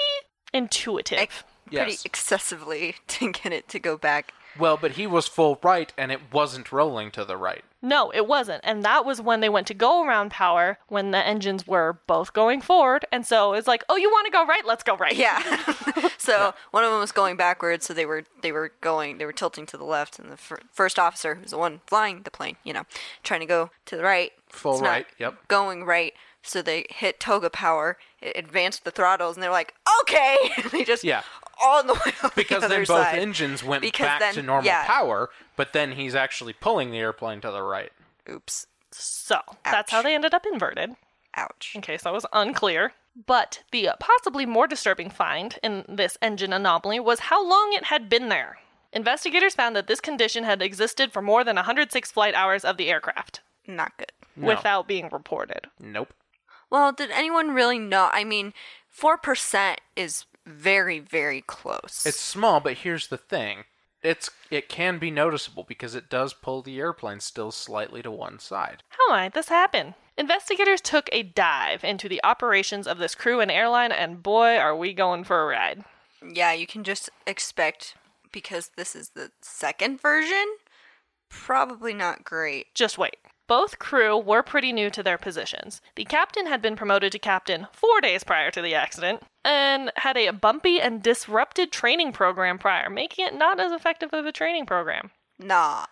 [0.54, 1.20] intuitive.
[1.20, 2.06] Ex- pretty Yes.
[2.06, 4.34] excessively to get it to go back.
[4.58, 7.64] Well, but he was full right, and it wasn't rolling to the right.
[7.82, 8.62] No, it wasn't.
[8.64, 12.32] And that was when they went to go around power when the engines were both
[12.32, 13.04] going forward.
[13.12, 14.66] And so it's like, oh, you want to go right?
[14.66, 15.16] Let's go right.
[15.16, 15.42] Yeah.
[16.18, 19.34] so one of them was going backwards, so they were they were going they were
[19.34, 22.56] tilting to the left, and the fir- first officer, who's the one flying the plane,
[22.64, 22.84] you know,
[23.22, 24.32] trying to go to the right.
[24.48, 25.48] Full It's not right, yep.
[25.50, 26.14] Going right.
[26.46, 30.38] So they hit toga power, it advanced the throttles, and they're like, okay.
[30.72, 31.24] they just Yeah.
[31.64, 33.20] on the way on Because the then both side.
[33.20, 34.86] engines went Because back then- to normal yeah.
[34.86, 37.92] power, but then he's actually pulling the airplane to the right.
[38.30, 38.68] Oops.
[38.92, 40.92] So that's how they ended up inverted.
[41.36, 41.72] Ouch.
[41.74, 42.94] in case that was unclear.
[43.26, 47.86] But the uh, possibly more disturbing find in this engine anomaly was how long it
[47.86, 48.58] had been there.
[48.92, 52.90] Investigators found that this condition had existed for more than 106 flight hours of the
[52.90, 53.42] aircraft.
[53.66, 54.12] Not good.
[54.36, 54.48] No.
[54.48, 55.68] without being reported.
[55.80, 56.14] Nope.
[56.70, 58.10] Well, did anyone really know?
[58.12, 58.54] I mean,
[58.96, 62.04] 4% is very, very close.
[62.06, 63.66] It's small, but here's the thing.
[64.02, 68.38] It's it can be noticeable because it does pull the airplane still slightly to one
[68.38, 68.84] side.
[68.90, 69.96] How might this happen?
[70.18, 74.76] Investigators took a dive into the operations of this crew and airline, and boy, are
[74.76, 75.84] we going for a ride.
[76.22, 77.96] Yeah, you can just expect
[78.32, 80.46] because this is the second version.
[81.30, 82.76] Probably not great.
[82.76, 83.18] Just wait.
[83.48, 85.82] Both crew were pretty new to their positions.
[85.96, 90.16] The captain had been promoted to captain four days prior to the accident, and had
[90.18, 94.66] a bumpy and disrupted training program prior, making it not as effective of a training
[94.66, 95.12] program.
[95.38, 95.86] Nah.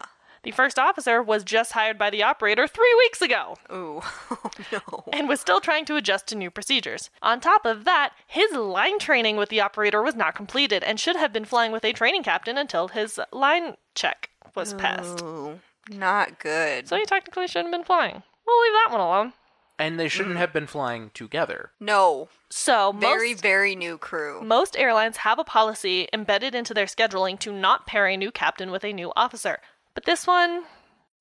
[0.43, 4.01] The first officer was just hired by the operator three weeks ago Ooh.
[4.31, 5.03] Oh, no.
[5.13, 7.11] and was still trying to adjust to new procedures.
[7.21, 11.15] On top of that, his line training with the operator was not completed and should
[11.15, 15.21] have been flying with a training captain until his line check was passed.
[15.21, 15.59] Ooh.
[15.91, 16.87] Not good.
[16.87, 18.23] So he technically shouldn't have been flying.
[18.47, 19.33] We'll leave that one alone.
[19.79, 21.71] And they shouldn't have been flying together.
[21.79, 22.29] no.
[22.53, 24.41] So Very, most, very new crew.
[24.43, 28.71] most airlines have a policy embedded into their scheduling to not pair a new captain
[28.71, 29.59] with a new officer.
[29.93, 30.65] But this one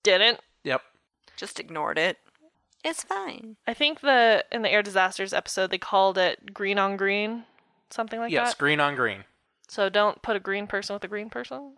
[0.02, 0.40] didn't.
[0.64, 0.83] Yep.
[1.37, 2.18] Just ignored it.
[2.85, 3.56] It's fine.
[3.66, 7.44] I think the in the air disasters episode they called it green on green,
[7.90, 8.35] something like that.
[8.35, 8.59] yes, that.
[8.59, 9.22] green on green.
[9.68, 11.74] So don't put a green person with a green person.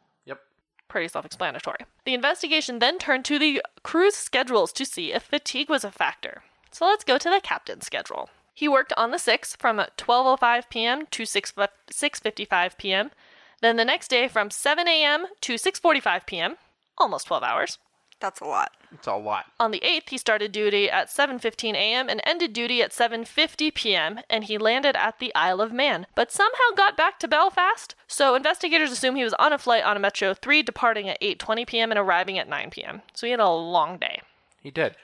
[0.93, 1.87] Pretty self explanatory.
[2.05, 6.43] The investigation then turned to the crew's schedules to see if fatigue was a factor.
[6.71, 8.29] So let's go to the captain's schedule.
[8.53, 11.07] He worked on the 6th from 12:05 p.m.
[11.07, 13.11] to 6 6:55 p.m.
[13.63, 15.29] Then the next day from 7 a.m.
[15.41, 16.57] to 6:45 p.m.
[16.99, 17.79] Almost 12 hours.
[18.23, 18.71] That's a lot.
[18.93, 19.47] It's a lot.
[19.59, 22.09] On the 8th, he started duty at 7:15 a.m.
[22.09, 24.21] and ended duty at 7:50 p.m.
[24.31, 27.95] and he landed at the Isle of Man, but somehow got back to Belfast.
[28.07, 31.67] So investigators assume he was on a flight on a Metro 3 departing at 8:20
[31.67, 31.91] p.m.
[31.91, 33.03] and arriving at 9 p.m.
[33.13, 34.21] So he had a long day.
[34.61, 34.95] He did.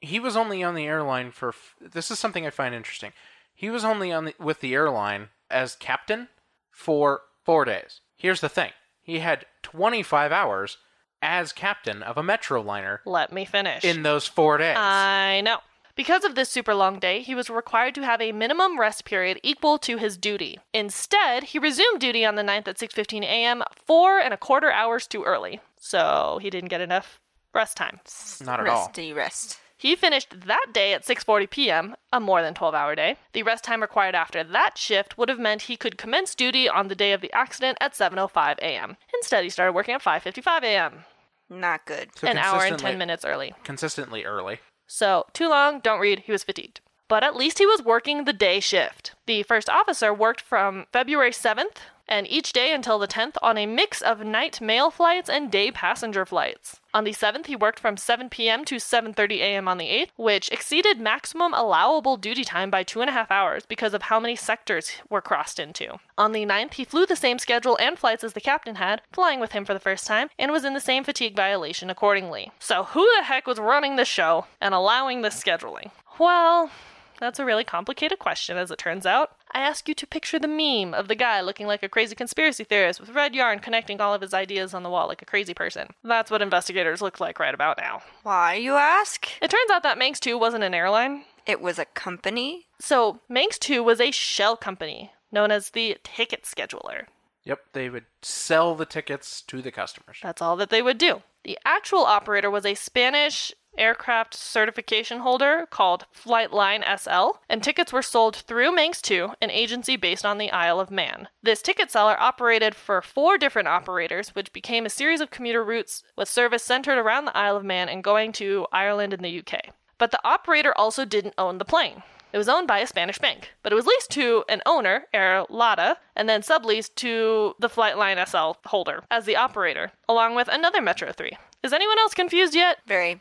[0.00, 1.48] He was only on the airline for.
[1.48, 3.12] f- This is something I find interesting.
[3.54, 6.28] He was only on the, with the airline as captain
[6.70, 8.00] for four days.
[8.16, 10.76] Here's the thing: he had 25 hours
[11.22, 13.84] as captain of a metro liner Let me finish.
[13.84, 14.76] in those four days.
[14.76, 15.58] I know.
[15.96, 19.40] Because of this super long day, he was required to have a minimum rest period
[19.42, 20.58] equal to his duty.
[20.72, 23.64] Instead, he resumed duty on the 9th at 6:15 a.m.
[23.84, 25.60] four and a quarter hours too early.
[25.80, 27.18] So he didn't get enough
[27.52, 27.98] rest time.
[28.44, 28.86] Not at all.
[28.86, 29.58] Resty rest.
[29.78, 33.16] He finished that day at 6:40 p.m., a more than 12-hour day.
[33.32, 36.88] The rest time required after that shift would have meant he could commence duty on
[36.88, 38.96] the day of the accident at 7:05 a.m.
[39.14, 41.04] Instead, he started working at 5:55 a.m.,
[41.48, 42.10] Not good.
[42.16, 43.54] So an hour and 10 minutes early.
[43.62, 44.58] Consistently early.
[44.88, 46.80] So, too long, don't read, he was fatigued.
[47.06, 49.14] But at least he was working the day shift.
[49.26, 53.66] The first officer worked from February 7th and each day until the 10th on a
[53.66, 56.80] mix of night mail flights and day passenger flights.
[56.94, 58.64] On the 7th, he worked from 7 p.m.
[58.64, 59.68] to 7:30 a.m.
[59.68, 63.66] on the 8th, which exceeded maximum allowable duty time by two and a half hours
[63.66, 65.98] because of how many sectors were crossed into.
[66.16, 69.38] On the 9th, he flew the same schedule and flights as the captain had, flying
[69.38, 72.50] with him for the first time, and was in the same fatigue violation accordingly.
[72.58, 75.90] So who the heck was running the show and allowing this scheduling?
[76.18, 76.70] Well,
[77.18, 79.32] that's a really complicated question, as it turns out.
[79.52, 82.64] I ask you to picture the meme of the guy looking like a crazy conspiracy
[82.64, 85.54] theorist with red yarn connecting all of his ideas on the wall like a crazy
[85.54, 85.88] person.
[86.04, 88.02] That's what investigators look like right about now.
[88.22, 89.28] Why, you ask?
[89.40, 91.24] It turns out that Manx 2 wasn't an airline.
[91.46, 92.66] It was a company.
[92.78, 97.06] So, Manx 2 was a shell company known as the Ticket Scheduler.
[97.44, 100.18] Yep, they would sell the tickets to the customers.
[100.22, 101.22] That's all that they would do.
[101.48, 108.02] The actual operator was a Spanish aircraft certification holder called Flightline SL, and tickets were
[108.02, 111.28] sold through Manx 2, an agency based on the Isle of Man.
[111.42, 116.02] This ticket seller operated for four different operators, which became a series of commuter routes
[116.18, 119.72] with service centered around the Isle of Man and going to Ireland and the UK.
[119.96, 122.02] But the operator also didn't own the plane.
[122.32, 125.44] It was owned by a Spanish bank, but it was leased to an owner, Air
[125.48, 130.82] Lada, and then subleased to the Flightline SL holder as the operator, along with another
[130.82, 131.30] Metro 3.
[131.62, 132.78] Is anyone else confused yet?
[132.86, 133.20] Very.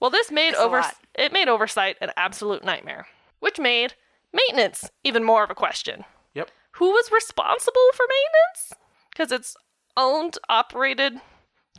[0.00, 0.82] Well, this made over
[1.14, 3.06] it made oversight an absolute nightmare,
[3.38, 3.94] which made
[4.32, 6.04] maintenance even more of a question.
[6.34, 6.50] Yep.
[6.72, 8.82] Who was responsible for maintenance?
[9.10, 9.56] Because it's
[9.96, 11.20] owned, operated,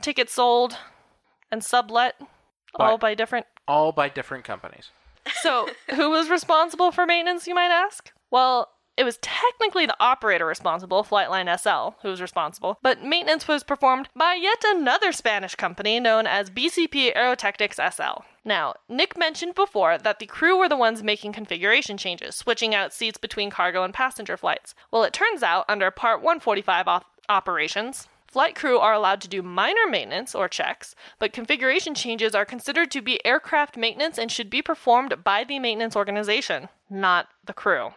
[0.02, 0.78] tickets sold,
[1.52, 2.16] and sublet,
[2.76, 4.92] all By- by different All by different companies.
[5.42, 8.12] So, who was responsible for maintenance, you might ask?
[8.30, 13.64] Well, it was technically the operator responsible, Flightline SL, who was responsible, but maintenance was
[13.64, 18.24] performed by yet another Spanish company known as BCP Aerotechnics SL.
[18.44, 22.94] Now, Nick mentioned before that the crew were the ones making configuration changes, switching out
[22.94, 24.76] seats between cargo and passenger flights.
[24.92, 29.42] Well, it turns out, under Part 145 op- operations, Flight crew are allowed to do
[29.42, 34.50] minor maintenance or checks, but configuration changes are considered to be aircraft maintenance and should
[34.50, 37.90] be performed by the maintenance organization, not the crew.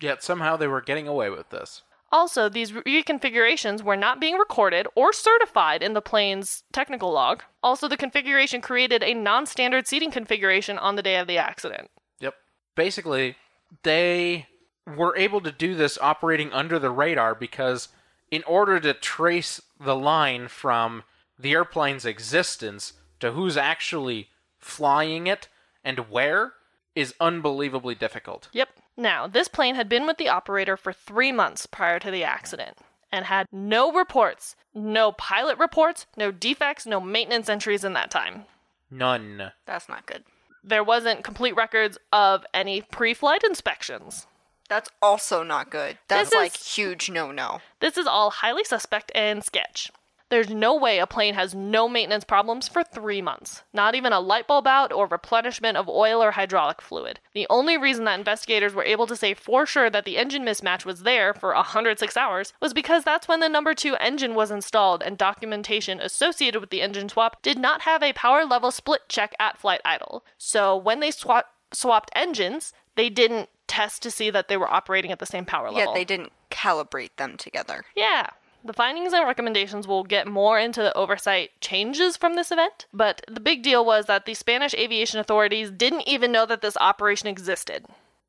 [0.00, 1.82] Yet somehow they were getting away with this.
[2.10, 7.42] Also, these reconfigurations were not being recorded or certified in the plane's technical log.
[7.62, 11.90] Also, the configuration created a non standard seating configuration on the day of the accident.
[12.20, 12.34] Yep.
[12.76, 13.36] Basically,
[13.82, 14.46] they
[14.86, 17.88] were able to do this operating under the radar because,
[18.32, 21.04] in order to trace the line from
[21.38, 25.48] the airplane's existence to who's actually flying it
[25.84, 26.54] and where,
[26.94, 28.48] is unbelievably difficult.
[28.52, 28.68] Yep.
[28.96, 32.78] Now, this plane had been with the operator for three months prior to the accident
[33.10, 38.44] and had no reports, no pilot reports, no defects, no maintenance entries in that time.
[38.90, 39.52] None.
[39.66, 40.24] That's not good.
[40.64, 44.26] There wasn't complete records of any pre flight inspections.
[44.68, 45.98] That's also not good.
[46.08, 47.60] That's is- like huge no no.
[47.80, 49.90] This is all highly suspect and sketch.
[50.32, 53.64] There's no way a plane has no maintenance problems for three months.
[53.74, 57.20] Not even a light bulb out or replenishment of oil or hydraulic fluid.
[57.34, 60.86] The only reason that investigators were able to say for sure that the engine mismatch
[60.86, 65.02] was there for 106 hours was because that's when the number two engine was installed
[65.02, 69.34] and documentation associated with the engine swap did not have a power level split check
[69.38, 70.24] at flight idle.
[70.38, 75.10] So when they swap- swapped engines, they didn't test to see that they were operating
[75.10, 75.78] at the same power level.
[75.78, 77.84] Yet they didn't calibrate them together.
[77.96, 78.28] Yeah.
[78.64, 83.22] The findings and recommendations will get more into the oversight changes from this event, but
[83.28, 87.26] the big deal was that the Spanish aviation authorities didn't even know that this operation
[87.28, 87.86] existed,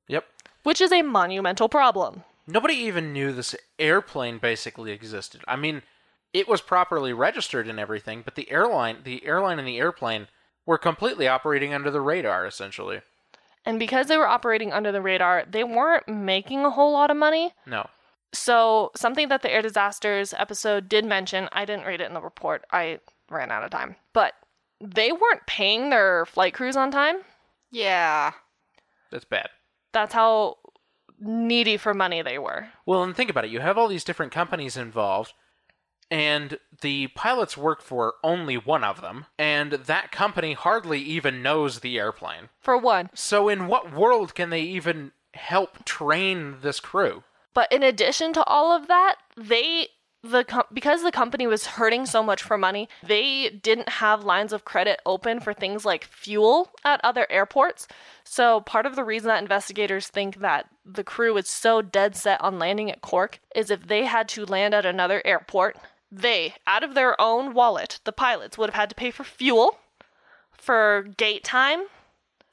[0.08, 0.26] Yep.
[0.64, 2.24] which is a monumental problem.
[2.48, 5.42] Nobody even knew this airplane basically existed.
[5.48, 5.84] I mean,
[6.34, 10.28] it was properly registered and everything, but the airline, the airline and the airplane
[10.66, 13.02] were completely operating under the radar essentially.
[13.66, 17.18] And because they were operating under the radar, they weren't making a whole lot of
[17.18, 17.54] money.
[17.66, 17.90] No.
[18.34, 22.22] So, something that the Air Disasters episode did mention, I didn't read it in the
[22.22, 23.00] report, I
[23.30, 24.34] ran out of time, but
[24.82, 27.18] they weren't paying their flight crews on time.
[27.72, 28.32] Yeah.
[29.12, 29.50] That's bad.
[29.94, 30.58] That's how
[31.20, 32.70] needy for money they were.
[32.86, 33.52] Well, and think about it.
[33.52, 35.34] You have all these different companies involved,
[36.14, 41.80] and the pilots work for only one of them, and that company hardly even knows
[41.80, 42.50] the airplane.
[42.60, 47.24] For one, So, in what world can they even help train this crew?
[47.56, 49.88] But in addition to all of that, they
[50.22, 54.54] the com- because the company was hurting so much for money, they didn't have lines
[54.54, 57.88] of credit open for things like fuel at other airports.
[58.24, 62.40] So part of the reason that investigators think that the crew is so dead set
[62.40, 65.78] on landing at Cork is if they had to land at another airport,
[66.22, 69.80] they, out of their own wallet, the pilots would have had to pay for fuel,
[70.52, 71.84] for gate time,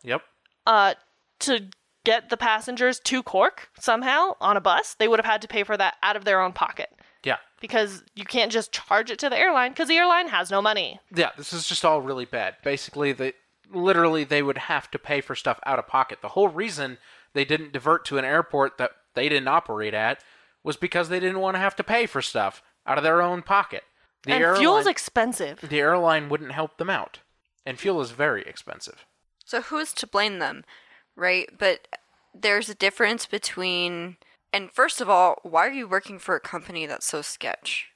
[0.02, 0.22] Yep.
[0.66, 0.94] uh,
[1.40, 1.68] to
[2.04, 5.62] get the passengers to Cork somehow on a bus, they would have had to pay
[5.64, 6.88] for that out of their own pocket
[7.22, 7.36] Yeah.
[7.60, 10.98] because you can't just charge it to the airline because the airline has no money.
[11.14, 12.56] Yeah, this is just all really bad.
[12.64, 13.34] Basically, they
[13.72, 16.20] literally they would have to pay for stuff out of pocket.
[16.22, 16.98] The whole reason
[17.34, 20.24] they didn't divert to an airport that they didn't operate at
[20.64, 23.42] was because they didn't want to have to pay for stuff out of their own
[23.42, 23.84] pocket.
[24.24, 25.60] The and airline, fuel's expensive.
[25.66, 27.20] the airline wouldn't help them out,
[27.64, 29.06] and fuel is very expensive.
[29.44, 30.64] So who's to blame them,
[31.16, 31.48] right?
[31.58, 31.88] But
[32.34, 34.16] there's a difference between
[34.52, 37.88] and first of all, why are you working for a company that's so sketch?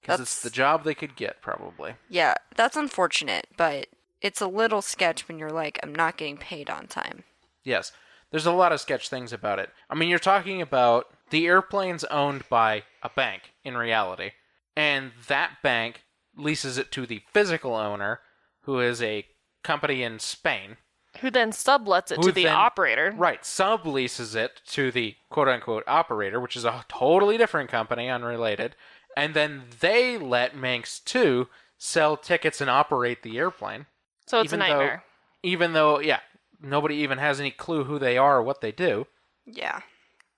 [0.00, 1.96] Because it's That's- the job they could get, probably.
[2.08, 3.88] Yeah, that's unfortunate, but
[4.20, 7.24] it's a little sketch when you're like, I'm not getting paid on time.
[7.64, 7.92] Yes,
[8.30, 9.70] there's a lot of sketch things about it.
[9.90, 14.32] I mean, you're talking about the airplane's owned by a bank in reality,
[14.76, 16.02] and that bank
[16.36, 18.20] leases it to the physical owner,
[18.62, 19.26] who is a
[19.62, 20.76] company in Spain.
[21.20, 23.12] Who then sublets it to the then- operator.
[23.16, 28.76] Right, subleases it to the quote unquote operator, which is a totally different company, unrelated,
[29.16, 33.86] and then they let Manx 2 sell tickets and operate the airplane.
[34.26, 35.04] So it's a even though- nightmare.
[35.42, 36.20] Even though, yeah,
[36.60, 39.06] nobody even has any clue who they are or what they do.
[39.46, 39.80] Yeah.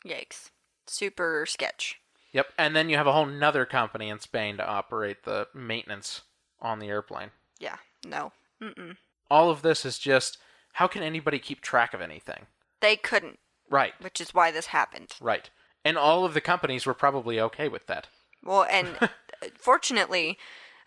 [0.07, 0.51] Yikes.
[0.87, 1.99] Super sketch.
[2.33, 6.23] Yep, and then you have a whole nother company in Spain to operate the maintenance
[6.61, 7.31] on the airplane.
[7.59, 7.77] Yeah.
[8.07, 8.33] No.
[8.61, 8.97] Mm-mm.
[9.31, 10.39] All of this is just
[10.75, 12.47] how can anybody keep track of anything?
[12.81, 13.39] They couldn't,
[13.71, 15.13] Right, which is why this happened.
[15.21, 15.49] right.
[15.85, 18.07] And all of the companies were probably okay with that.
[18.45, 18.89] Well, and
[19.59, 20.39] fortunately,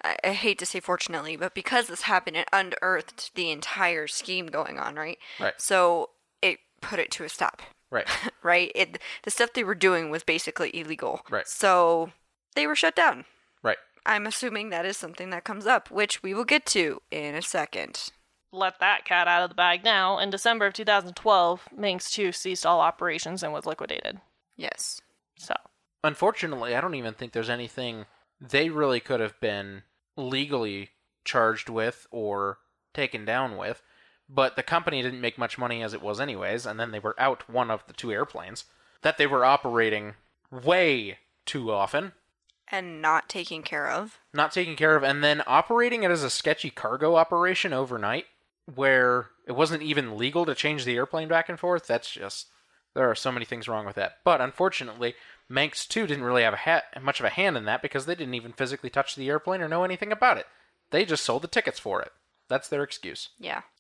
[0.04, 4.48] I, I hate to say fortunately, but because this happened, it unearthed the entire scheme
[4.48, 5.18] going on, right?
[5.39, 5.54] Right.
[5.58, 7.62] So it put it to a stop,
[7.92, 8.08] Right.
[8.44, 8.72] right?
[8.76, 11.22] It the stuff they were doing was basically illegal.
[11.30, 11.48] Right.
[11.48, 12.12] So
[12.56, 13.26] they were shut down.
[13.64, 13.78] Right.
[14.06, 17.42] I'm assuming that is something that comes up, which we will get to in a
[17.42, 18.12] second.
[18.52, 20.20] Let that cat out of the bag now.
[20.20, 24.22] In December of 2012, Manx 2 ceased all operations and was liquidated.
[24.56, 25.02] Yes.
[25.38, 25.56] So,
[26.06, 28.06] Unfortunately, I don't even think there's anything
[28.40, 29.82] they really could have been
[30.16, 30.92] legally
[31.26, 32.60] charged with or
[32.94, 33.82] taken down with.
[34.28, 37.15] But the company didn't make much money as it was, anyways, and then they were
[37.19, 38.65] out one of the two airplanes
[39.01, 40.15] that they were operating
[40.51, 42.13] way too often,
[42.71, 44.19] And not taken care of.
[44.34, 48.26] not taking care of, and then operating it as a sketchy cargo operation overnight
[48.73, 51.86] where it wasn't even legal to change the airplane back and forth.
[51.86, 52.47] That's just.
[52.95, 54.19] There are so many things wrong with that.
[54.23, 55.13] But unfortunately,
[55.49, 58.15] Manx 2 didn't really have a ha- much of a hand in that because they
[58.15, 60.47] didn't even physically touch the airplane or know anything about it.
[60.91, 62.11] They just sold the tickets for it.
[62.47, 63.30] That's their excuse.
[63.38, 63.61] Yeah.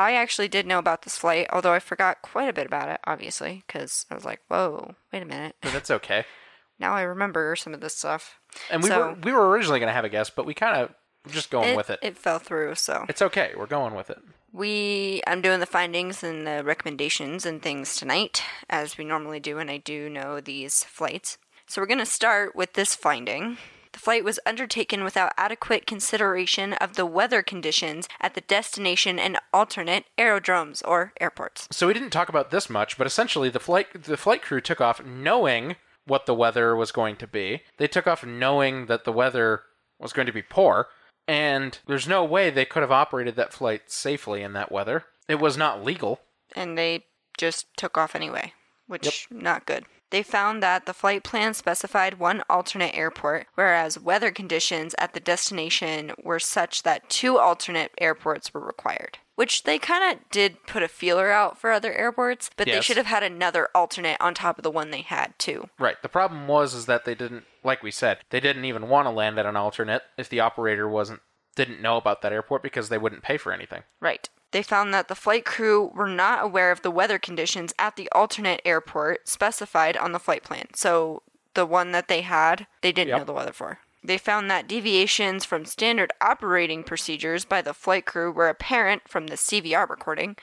[0.00, 3.00] I actually did know about this flight, although I forgot quite a bit about it,
[3.04, 5.56] obviously, because I was like, whoa, wait a minute.
[5.60, 6.24] But that's okay.
[6.78, 8.38] Now I remember some of this stuff.
[8.70, 10.80] And we So- were we were originally going to have a guest, but we kind
[10.80, 10.94] of
[11.26, 11.98] we're just going with it.
[12.02, 13.04] It fell through, so.
[13.08, 13.52] It's okay.
[13.56, 14.18] We're going with it.
[14.52, 19.58] We, I'm doing the findings and the recommendations and things tonight, as we normally do,
[19.58, 21.36] and I do know these flights.
[21.66, 23.58] So we're going to start with this finding.
[23.92, 29.38] The flight was undertaken without adequate consideration of the weather conditions at the destination and
[29.52, 31.66] alternate aerodromes or airports.
[31.70, 34.80] So we didn't talk about this much, but essentially the flight the flight crew took
[34.80, 35.76] off knowing
[36.06, 37.62] what the weather was going to be.
[37.78, 39.62] They took off knowing that the weather
[39.98, 40.86] was going to be poor,
[41.28, 45.04] and there's no way they could have operated that flight safely in that weather.
[45.28, 46.20] It was not legal.
[46.56, 47.04] and they
[47.38, 48.52] just took off anyway,
[48.86, 49.84] which not good.
[50.10, 55.20] They found that the flight plan specified one alternate airport, whereas weather conditions at the
[55.20, 59.18] destination were such that two alternate airports were required.
[59.36, 62.98] Which they kind of did put a feeler out for other airports, but they should
[62.98, 65.70] have had another alternate on top of the one they had too.
[65.78, 65.96] Right.
[66.02, 69.10] The problem was is that they didn't like we said, they didn't even want to
[69.10, 71.20] land at an alternate if the operator wasn't
[71.56, 73.82] didn't know about that airport because they wouldn't pay for anything.
[74.00, 74.28] Right.
[74.52, 78.08] They found that the flight crew were not aware of the weather conditions at the
[78.10, 80.66] alternate airport specified on the flight plan.
[80.74, 81.22] So
[81.54, 83.18] the one that they had, they didn't Yep.
[83.18, 83.78] know the weather for.
[84.02, 89.26] They found that deviations from standard operating procedures by the flight crew were apparent from
[89.26, 90.36] the CVR recording.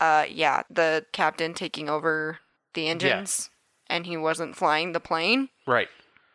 [0.00, 2.38] Uh, yeah, the captain taking over
[2.74, 3.50] the engines
[3.88, 5.48] and he wasn't flying the plane.
[5.66, 5.88] Right.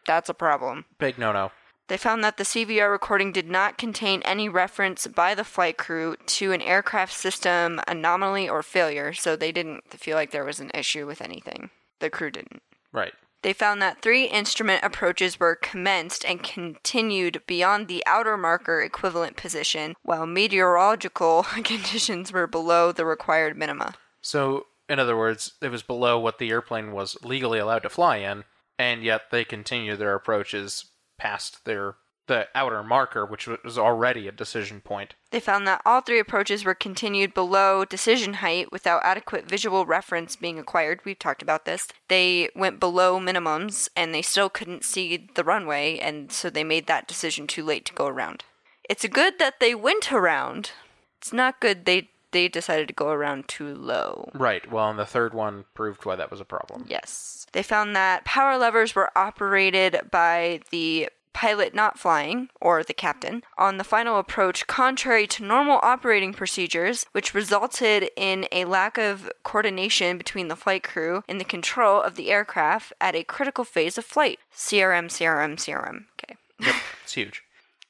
[0.06, 0.86] That's a problem.
[0.98, 1.52] Big no no.
[1.90, 6.16] They found that the CVR recording did not contain any reference by the flight crew
[6.28, 10.70] to an aircraft system anomaly or failure, so they didn't feel like there was an
[10.76, 11.72] issue with anything.
[12.00, 12.62] The crew didn't.
[12.94, 13.14] Right.
[13.42, 19.36] They found that three instrument approaches were commenced and continued beyond the outer marker equivalent
[19.36, 23.96] position, while meteorological conditions were below the required minima.
[24.22, 28.18] So, in other words, it was below what the airplane was legally allowed to fly
[28.18, 28.44] in,
[28.78, 30.86] and yet they continued their approaches
[31.20, 31.98] past their
[32.30, 35.16] the outer marker, which was already a decision point.
[35.32, 40.36] They found that all three approaches were continued below decision height without adequate visual reference
[40.36, 41.02] being acquired.
[41.04, 41.88] We've talked about this.
[42.08, 46.86] They went below minimums and they still couldn't see the runway, and so they made
[46.86, 48.44] that decision too late to go around.
[48.88, 50.72] It's good that they went around.
[51.18, 54.30] It's not good they they decided to go around too low.
[54.34, 54.70] Right.
[54.72, 56.86] Well, and the third one proved why that was a problem.
[56.88, 57.48] Yes.
[57.52, 63.44] They found that power levers were operated by the pilot not flying, or the captain,
[63.58, 69.32] on the final approach contrary to normal operating procedures, which resulted in a lack of
[69.44, 73.98] coordination between the flight crew and the control of the aircraft at a critical phase
[73.98, 74.40] of flight.
[74.54, 76.06] CRM, CRM, CRM.
[76.14, 76.36] Okay.
[76.60, 76.76] Yep.
[77.04, 77.44] It's huge.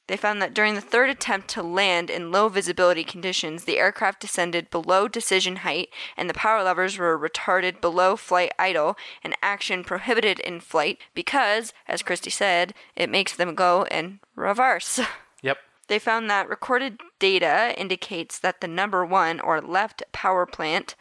[0.10, 4.20] They found that during the third attempt to land in low visibility conditions, the aircraft
[4.20, 9.84] descended below decision height and the power levers were retarded below flight idle and action
[9.84, 15.00] prohibited in flight because, as Christy said, it makes them go in reverse.
[15.42, 15.58] Yep.
[15.88, 20.96] They found that recorded data indicates that the number one or left power plant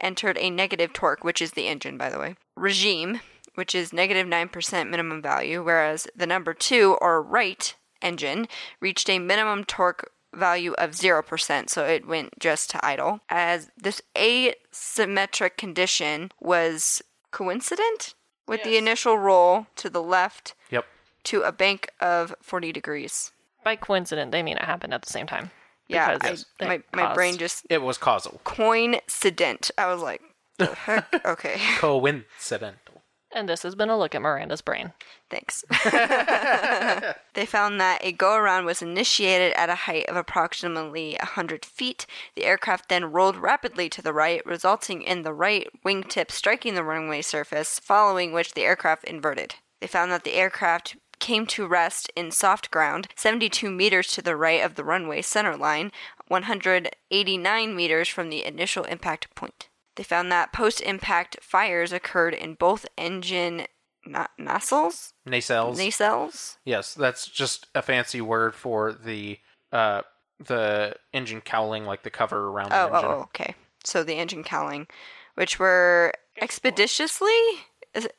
[0.00, 3.20] entered a negative torque, which is the engine, by the way, regime,
[3.54, 8.48] which is negative 9% minimum value, whereas the number two or right engine
[8.80, 13.20] reached a minimum torque value of 0%, so it went just to idle.
[13.28, 18.14] As this asymmetric condition was coincident
[18.46, 20.84] with the initial roll to the left Yep.
[21.24, 23.30] to a bank of 40 degrees.
[23.64, 25.50] By coincidence, they mean it happened at the same time.
[25.88, 28.40] Yeah, I, Because it my, my brain just It was causal.
[28.44, 29.70] coincident.
[29.78, 30.22] I was like,
[30.58, 31.14] the heck?
[31.26, 31.60] Okay.
[31.78, 33.01] Coincidental.
[33.34, 34.92] And this has been a look at Miranda's brain.
[35.30, 35.64] Thanks.
[37.34, 42.06] they found that a go around was initiated at a height of approximately 100 feet.
[42.36, 46.84] The aircraft then rolled rapidly to the right, resulting in the right wingtip striking the
[46.84, 49.54] runway surface, following which the aircraft inverted.
[49.80, 54.36] They found that the aircraft came to rest in soft ground 72 meters to the
[54.36, 55.90] right of the runway center line,
[56.28, 59.68] 189 meters from the initial impact point.
[59.96, 63.66] They found that post impact fires occurred in both engine
[64.06, 65.12] na- nacelles?
[65.28, 65.76] Nacelles.
[65.76, 66.56] Nacelles?
[66.64, 69.38] yes, that's just a fancy word for the
[69.72, 70.02] uh
[70.44, 73.10] the engine cowling, like the cover around the Oh, oh, engine.
[73.10, 73.54] oh, okay.
[73.84, 74.86] So the engine cowling,
[75.34, 77.30] which were expeditiously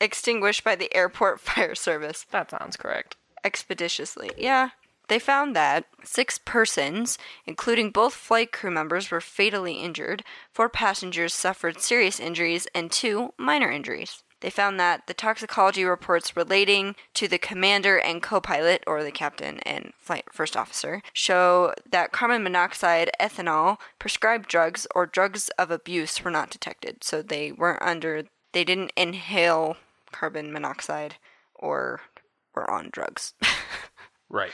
[0.00, 2.24] extinguished by the airport fire service.
[2.30, 3.16] That sounds correct.
[3.44, 4.30] expeditiously.
[4.38, 4.70] Yeah.
[5.08, 11.34] They found that six persons, including both flight crew members, were fatally injured, four passengers
[11.34, 14.22] suffered serious injuries, and two minor injuries.
[14.40, 19.10] They found that the toxicology reports relating to the commander and co pilot, or the
[19.10, 25.70] captain and flight first officer, show that carbon monoxide, ethanol, prescribed drugs, or drugs of
[25.70, 27.04] abuse were not detected.
[27.04, 29.76] So they weren't under, they didn't inhale
[30.12, 31.16] carbon monoxide
[31.54, 32.00] or
[32.54, 33.34] were on drugs.
[34.34, 34.50] Right.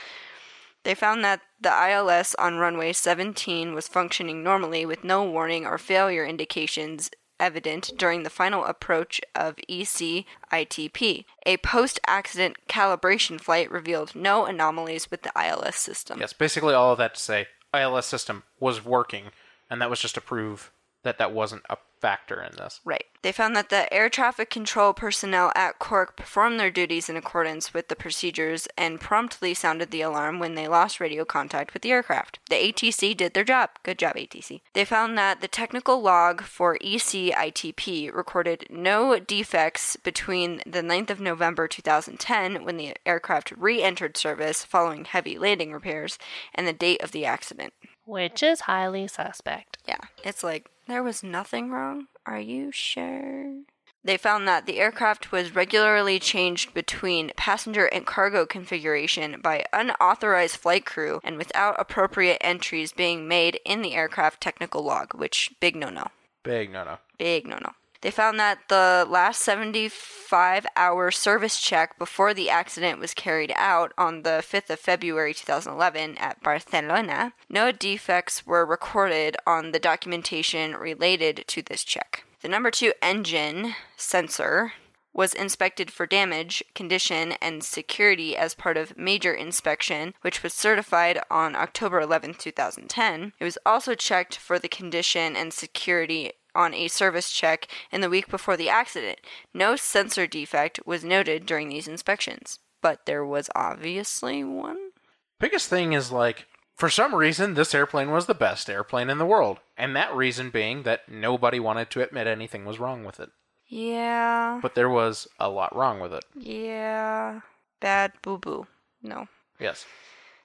[0.83, 5.77] They found that the ILS on runway 17 was functioning normally with no warning or
[5.77, 11.25] failure indications evident during the final approach of EC-ITP.
[11.45, 16.19] A post-accident calibration flight revealed no anomalies with the ILS system.
[16.19, 19.25] Yes, basically all of that to say ILS system was working,
[19.69, 20.71] and that was just to prove
[21.03, 22.81] that that wasn't a factor in this.
[22.83, 23.05] Right.
[23.21, 27.73] They found that the air traffic control personnel at Cork performed their duties in accordance
[27.73, 31.91] with the procedures and promptly sounded the alarm when they lost radio contact with the
[31.91, 32.39] aircraft.
[32.49, 33.69] The ATC did their job.
[33.83, 34.61] Good job, ATC.
[34.73, 41.21] They found that the technical log for ECITP recorded no defects between the 9th of
[41.21, 46.17] November 2010, when the aircraft re entered service following heavy landing repairs,
[46.55, 47.73] and the date of the accident.
[48.11, 49.77] Which is highly suspect.
[49.87, 52.07] Yeah, it's like there was nothing wrong.
[52.25, 53.61] Are you sure?
[54.03, 60.57] They found that the aircraft was regularly changed between passenger and cargo configuration by unauthorized
[60.57, 65.77] flight crew and without appropriate entries being made in the aircraft technical log, which big
[65.77, 66.07] no no.
[66.43, 66.97] Big no no.
[67.17, 67.71] Big no no.
[68.01, 73.93] They found that the last 75 hour service check before the accident was carried out
[73.97, 80.75] on the 5th of February 2011 at Barcelona, no defects were recorded on the documentation
[80.75, 82.23] related to this check.
[82.41, 84.73] The number two engine sensor
[85.13, 91.19] was inspected for damage, condition, and security as part of major inspection, which was certified
[91.29, 93.33] on October 11, 2010.
[93.39, 98.09] It was also checked for the condition and security on a service check in the
[98.09, 99.19] week before the accident.
[99.53, 104.91] No sensor defect was noted during these inspections, but there was obviously one.
[105.39, 106.45] Biggest thing is like,
[106.75, 110.49] for some reason, this airplane was the best airplane in the world, and that reason
[110.49, 113.29] being that nobody wanted to admit anything was wrong with it.
[113.67, 114.59] Yeah.
[114.61, 116.25] But there was a lot wrong with it.
[116.35, 117.41] Yeah.
[117.79, 118.67] Bad boo boo.
[119.01, 119.27] No.
[119.59, 119.85] Yes.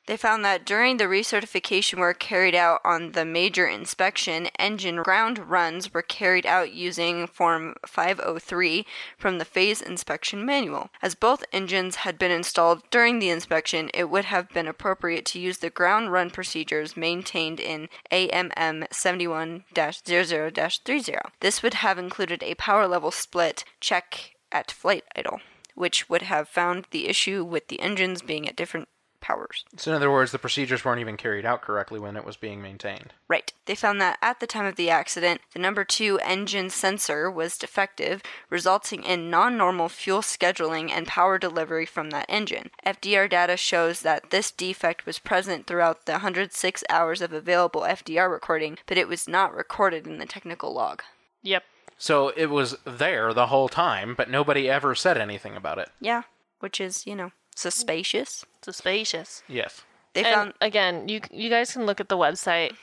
[0.06, 5.50] They found that during the recertification work carried out on the major inspection, engine ground
[5.50, 8.86] runs were carried out using Form 503
[9.18, 10.90] from the phase inspection manual.
[11.02, 15.40] As both engines had been installed during the inspection, it would have been appropriate to
[15.40, 21.14] use the ground run procedures maintained in AMM 71 00 30.
[21.40, 25.40] This would have included a power level split check at flight idle,
[25.74, 28.88] which would have found the issue with the engines being at different
[29.26, 29.64] powers.
[29.76, 32.62] So, in other words, the procedures weren't even carried out correctly when it was being
[32.62, 33.12] maintained.
[33.26, 33.52] Right.
[33.66, 37.58] They found that at the time of the accident, the number two engine sensor was
[37.58, 42.70] defective, resulting in non normal fuel scheduling and power delivery from that engine.
[42.86, 48.30] FDR data shows that this defect was present throughout the 106 hours of available FDR
[48.30, 51.02] recording, but it was not recorded in the technical log.
[51.42, 51.64] Yep.
[51.98, 55.88] So it was there the whole time, but nobody ever said anything about it.
[56.00, 56.22] Yeah,
[56.60, 58.44] which is, you know, suspicious.
[58.62, 59.42] Suspicious.
[59.48, 59.82] Yes.
[60.14, 62.76] They and found again, you you guys can look at the website.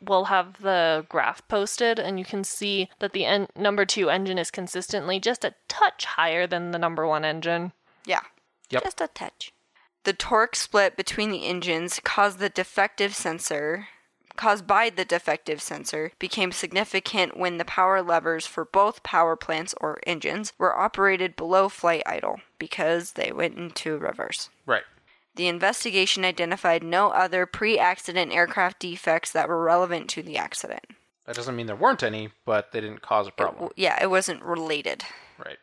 [0.00, 4.38] We'll have the graph posted, and you can see that the en- number two engine
[4.38, 7.72] is consistently just a touch higher than the number one engine.
[8.04, 8.20] Yeah.
[8.70, 8.84] Yep.
[8.84, 9.52] Just a touch.
[10.04, 13.88] The torque split between the engines caused the defective sensor
[14.40, 19.74] caused by the defective sensor became significant when the power levers for both power plants
[19.82, 24.48] or engines were operated below flight idle because they went into reverse.
[24.64, 24.84] Right.
[25.34, 30.86] The investigation identified no other pre-accident aircraft defects that were relevant to the accident.
[31.26, 33.56] That doesn't mean there weren't any, but they didn't cause a problem.
[33.56, 35.04] W- Yeah, it wasn't related.
[35.38, 35.58] Right.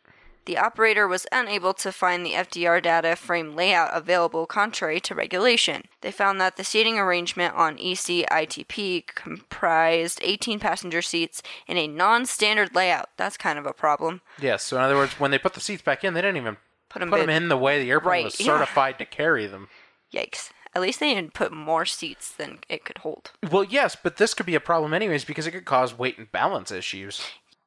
[0.48, 5.84] The operator was unable to find the FDR data frame layout available contrary to regulation.
[6.00, 11.86] They found that the seating arrangement on EC ITP comprised 18 passenger seats in a
[11.86, 13.10] non standard layout.
[13.18, 14.22] That's kind of a problem.
[14.40, 14.64] Yes.
[14.64, 16.56] So in other words, when they put the seats back in, they didn't even
[16.90, 18.46] Put 'em put them in- in the way the airplane Right, was yeah.
[18.46, 19.68] certified to carry them.
[20.14, 20.52] Yikes.
[20.74, 23.32] At least they didn't put more seats than it could hold.
[23.52, 26.32] Well, yes, but this could be a problem anyways because it could cause weight and
[26.32, 27.22] balance issues.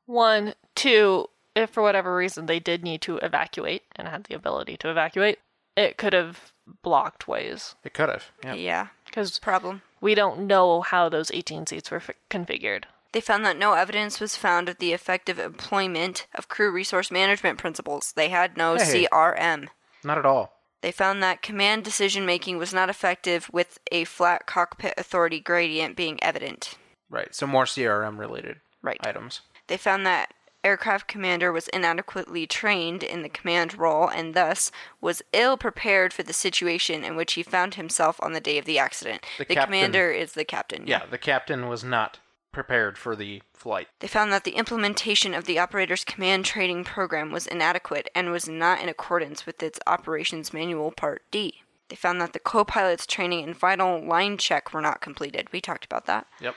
[0.07, 4.77] One, two, if for whatever reason they did need to evacuate and had the ability
[4.79, 5.39] to evacuate,
[5.77, 7.75] it could have blocked ways.
[7.85, 8.25] It could have.
[8.45, 8.55] Yeah.
[8.55, 8.87] Yeah.
[9.05, 9.83] Because Problem.
[10.01, 12.85] we don't know how those 18 seats were f- configured.
[13.13, 17.59] They found that no evidence was found of the effective employment of crew resource management
[17.59, 18.13] principles.
[18.15, 19.07] They had no Hey.
[19.07, 19.69] CRM.
[20.05, 20.53] Not at all.
[20.83, 25.97] They found that command decision making was not effective with a flat cockpit authority gradient
[25.97, 26.77] being evident.
[27.11, 27.35] Right.
[27.35, 28.97] So more CRM related Right.
[29.05, 29.41] items.
[29.67, 30.33] They found that
[30.65, 36.23] aircraft commander was inadequately trained in the command role and thus was ill prepared for
[36.23, 39.23] the situation in which he found himself on the day of the accident.
[39.39, 40.87] The The, captain- commander is the captain.
[40.87, 42.19] Yeah, the captain was not
[42.53, 43.87] prepared for the flight.
[44.01, 48.49] They found that the implementation of the operator's command training program was inadequate and was
[48.49, 51.63] not in accordance with its operations manual part D.
[51.89, 55.49] They found that the co-pilot's training and final line check were not completed.
[55.53, 56.27] We talked about that.
[56.41, 56.55] Yep.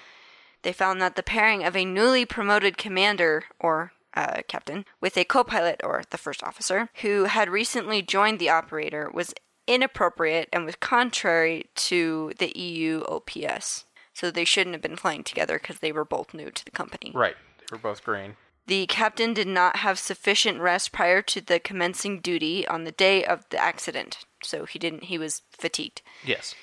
[0.63, 5.25] They found that the pairing of a newly promoted commander or uh, captain with a
[5.25, 9.33] co-pilot or the first officer who had recently joined the operator was
[9.67, 13.85] inappropriate and was contrary to the EU OPS.
[14.13, 17.11] So they shouldn't have been flying together because they were both new to the company.
[17.13, 17.35] Right.
[17.59, 18.35] They were both green.
[18.67, 23.25] The captain did not have sufficient rest prior to the commencing duty on the day
[23.25, 26.01] of the accident, so he didn't he was fatigued.
[26.23, 26.55] Yes.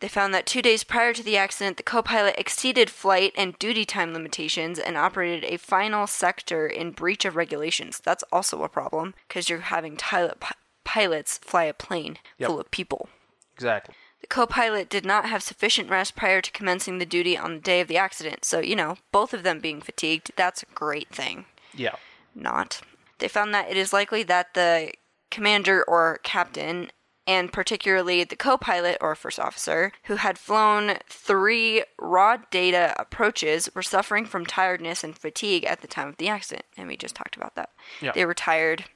[0.00, 3.84] They found that 2 days prior to the accident, the co-pilot exceeded flight and duty
[3.84, 8.00] time limitations and operated a final sector in breach of regulations.
[8.04, 12.46] That's also a problem because you're having pilot, pi- pilots fly a plane Yep.
[12.48, 13.08] full of people.
[13.54, 13.94] Exactly.
[14.20, 17.60] The co pilot did not have sufficient rest prior to commencing the duty on the
[17.60, 21.08] day of the accident, so, you know, both of them being fatigued, that's a great
[21.08, 21.46] thing.
[21.74, 21.96] Yeah.
[22.34, 22.82] Not.
[23.18, 24.92] They found that it is likely that the
[25.30, 26.90] commander or captain,
[27.28, 33.68] and particularly the co pilot or first officer, who had flown three raw data approaches,
[33.74, 36.64] were suffering from tiredness and fatigue at the time of the accident.
[36.76, 37.70] And we just talked about that.
[38.00, 38.12] Yeah.
[38.12, 38.86] They were tired,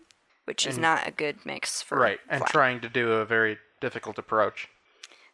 [0.46, 2.18] which is And- not a good mix for Right.
[2.28, 2.50] And flying.
[2.50, 4.68] trying to do a very difficult approach.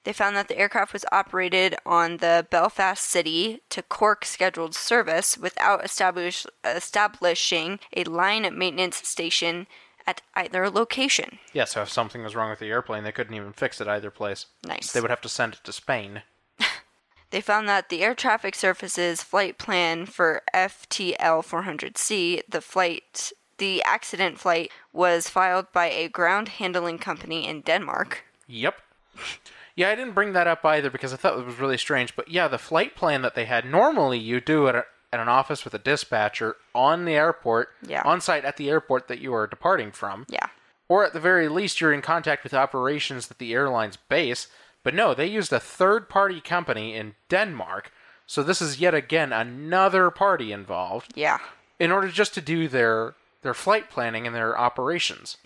[0.05, 5.37] They found that the aircraft was operated on the Belfast City to Cork scheduled service
[5.37, 9.67] without establish, establishing a line maintenance station
[10.09, 11.39] at either location.
[11.53, 14.11] Yeah, so if something was wrong with the airplane, they couldn't even fix it either
[14.11, 14.47] place.
[14.67, 14.91] Nice.
[14.91, 16.23] They would have to send it to Spain.
[17.31, 23.83] They found that the air traffic services flight plan for FTL 400C, the flight, the
[23.83, 28.25] accident flight, was filed by a ground handling company in Denmark.
[28.47, 28.77] Yep.
[29.77, 32.17] Yeah, I didn't bring that up either because I thought it was really strange.
[32.17, 35.29] But yeah, the flight plan that they had normally you do it at, at an
[35.29, 38.03] office with a dispatcher on the airport, Yeah.
[38.05, 40.47] on site at the airport that you are departing from, Yeah.
[40.89, 44.49] or at the very least you're in contact with operations at the airline's base.
[44.85, 47.91] But no, they used a third party company in Denmark.
[48.27, 51.39] So this is yet again another party involved Yeah.
[51.79, 55.37] in order just to do their their flight planning and their operations.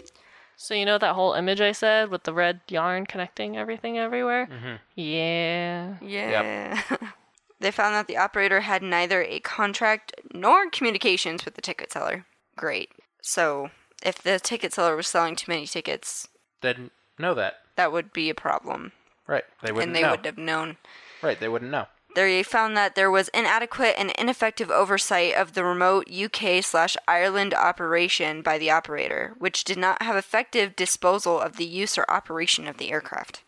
[0.56, 4.46] So you know that whole image I said with the red yarn connecting everything everywhere?
[4.46, 4.76] Mm-hmm.
[4.96, 5.94] Yeah.
[6.00, 6.80] Yeah.
[7.62, 12.26] they found that the operator had neither a contract nor communications with the ticket seller.
[12.56, 12.90] Great.
[13.22, 13.70] So,
[14.04, 16.28] if the ticket seller was selling too many tickets,
[16.60, 17.54] They Didn't know that.
[17.76, 18.92] that would be a problem.
[19.26, 19.44] Right.
[19.62, 20.10] They wouldn't and they know.
[20.10, 20.76] would have known.
[21.22, 21.86] Right, they wouldn't know.
[22.14, 27.54] They found that there was inadequate and ineffective oversight of the remote UK slash Ireland
[27.54, 32.66] operation by the operator, which did not have effective disposal of the use or operation
[32.68, 33.42] of the aircraft.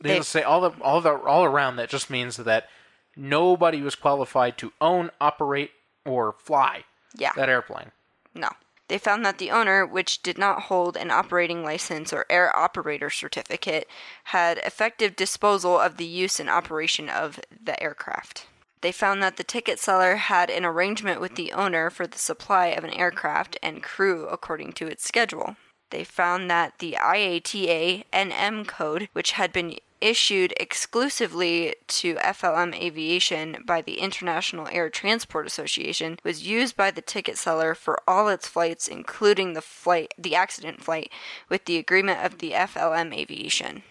[0.00, 2.68] They, They- just say all the all the all around that just means that
[3.16, 5.72] nobody was qualified to own, operate,
[6.04, 6.84] or fly
[7.14, 7.32] Yeah.
[7.36, 7.92] that airplane.
[8.34, 8.50] No.
[8.88, 13.08] They found that the owner, which did not hold an operating license or air operator
[13.08, 13.88] certificate,
[14.24, 18.46] had effective disposal of the use and operation of the aircraft.
[18.82, 22.66] They found that the ticket seller had an arrangement with the owner for the supply
[22.66, 25.56] of an aircraft and crew according to its schedule.
[25.88, 33.56] They found that the IATA NM code, which had been issued exclusively to FLM Aviation
[33.66, 38.46] by the International Air Transport Association, was used by the ticket seller for all its
[38.46, 41.10] flights, including the flight, the accident flight,
[41.48, 43.82] with the agreement of the FLM Aviation.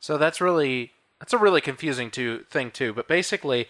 [0.00, 2.94] So that's really that's a really confusing too thing too.
[2.94, 3.68] But basically,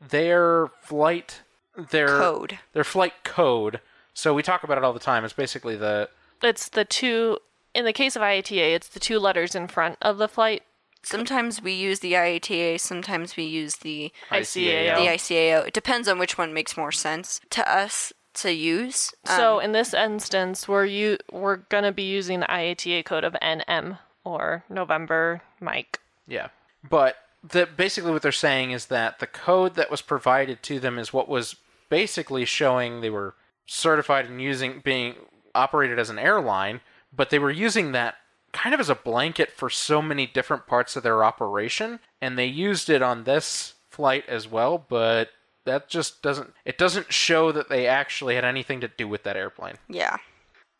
[0.00, 1.42] their flight
[1.90, 2.58] their Code.
[2.72, 3.80] their flight code.
[4.14, 5.24] So we talk about it all the time.
[5.24, 6.08] It's basically the
[6.40, 7.38] it's the two.
[7.74, 10.62] In the case of IATA, it's the two letters in front of the flight.
[11.02, 14.96] Sometimes we use the IATA, sometimes we use the ICAO.
[14.96, 15.66] the ICAO.
[15.66, 19.12] It depends on which one makes more sense to us to use.
[19.26, 23.34] So Um, in this instance, we're you we're gonna be using the IATA code of
[23.42, 26.00] NM or November Mike.
[26.26, 26.48] Yeah.
[26.88, 30.98] But the basically what they're saying is that the code that was provided to them
[30.98, 31.56] is what was
[31.88, 33.34] basically showing they were
[33.66, 35.14] certified and using being
[35.54, 36.80] operated as an airline,
[37.14, 38.14] but they were using that
[38.52, 42.46] kind of as a blanket for so many different parts of their operation and they
[42.46, 45.30] used it on this flight as well, but
[45.64, 49.36] that just doesn't it doesn't show that they actually had anything to do with that
[49.36, 49.76] airplane.
[49.88, 50.16] Yeah.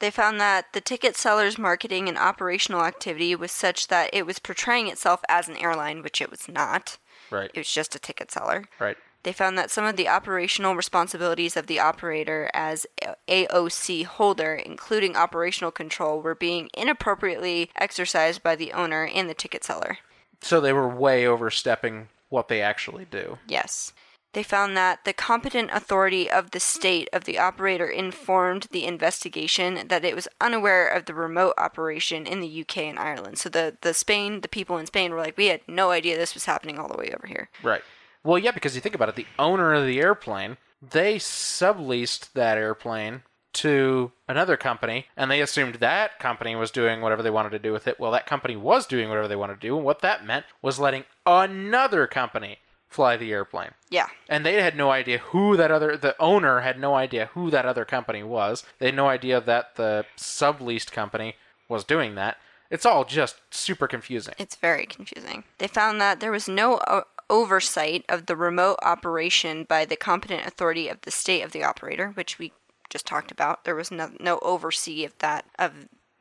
[0.01, 4.41] They found that the ticket seller's marketing and operational activity was such that it was
[4.41, 6.99] portraying itself as an airline, which it was not.
[7.31, 7.51] Right.
[7.55, 8.64] It was just a ticket seller.
[8.81, 8.97] Right.
[9.23, 12.87] They found that some of the operational responsibilities of the operator as
[13.29, 19.62] AOC holder, including operational control, were being inappropriately exercised by the owner and the ticket
[19.64, 19.99] seller.
[20.41, 23.39] So they were way overstepping what they actually do.
[23.47, 23.93] Yes.
[24.33, 29.87] They found that the competent authority of the state of the operator informed the investigation
[29.89, 33.39] that it was unaware of the remote operation in the UK and Ireland.
[33.39, 36.35] So the, the Spain, the people in Spain were like, we had no idea this
[36.35, 37.51] was happening all the way over here.
[37.62, 37.83] Right.
[38.25, 42.59] Well, yeah, because you think about it, the owner of the airplane, they subleased that
[42.59, 43.23] airplane
[43.55, 47.73] to another company, and they assumed that company was doing whatever they wanted to do
[47.73, 48.01] with it.
[48.01, 50.79] Well, that company was doing whatever they wanted to do, and what that meant was
[50.79, 52.59] letting another company
[52.89, 53.70] fly the airplane.
[53.91, 54.07] Yeah.
[54.29, 57.66] And they had no idea who that other, the owner had no idea who that
[57.66, 58.64] other company was.
[58.79, 61.35] They had no idea that the subleased company
[61.68, 62.37] was doing that.
[62.70, 64.35] It's all just super confusing.
[64.39, 65.45] It's very confusing.
[65.59, 70.47] They found that there was no o- oversight of the remote operation by the competent
[70.47, 72.53] authority of the state of the operator, which we
[72.91, 73.64] just talked about.
[73.64, 75.72] There was no, no oversee of that of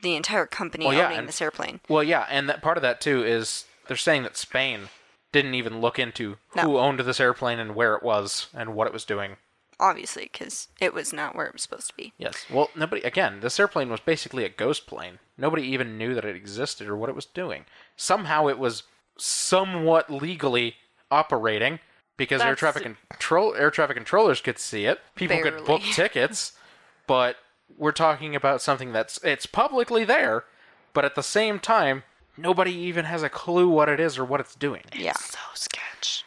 [0.02, 1.82] the entire company Well, yeah, owning and- this airplane.
[1.90, 4.90] Well, yeah, and that part of that too is they're saying that Spain
[5.32, 6.64] didn't even look into No.
[6.64, 9.36] who owned this airplane and where it was and what it was doing.
[9.80, 12.14] Obviously, because it was not where it was supposed to be.
[12.18, 12.46] Yes.
[12.50, 13.02] Well, nobody.
[13.02, 15.20] Again, this airplane was basically a ghost plane.
[15.38, 17.66] Nobody even knew that it existed or what it was doing.
[17.96, 18.84] Somehow, it was
[19.18, 20.76] somewhat legally
[21.12, 21.80] operating
[22.18, 25.00] because air traffic control air traffic controllers could see it.
[25.16, 26.54] People could book tickets,
[27.08, 27.38] but
[27.78, 30.46] we're talking about something that's it's publicly there,
[30.94, 32.04] but at the same time,
[32.38, 34.84] nobody even has a clue what it is or what it's doing.
[34.96, 35.14] Yeah.
[35.14, 36.24] So sketch.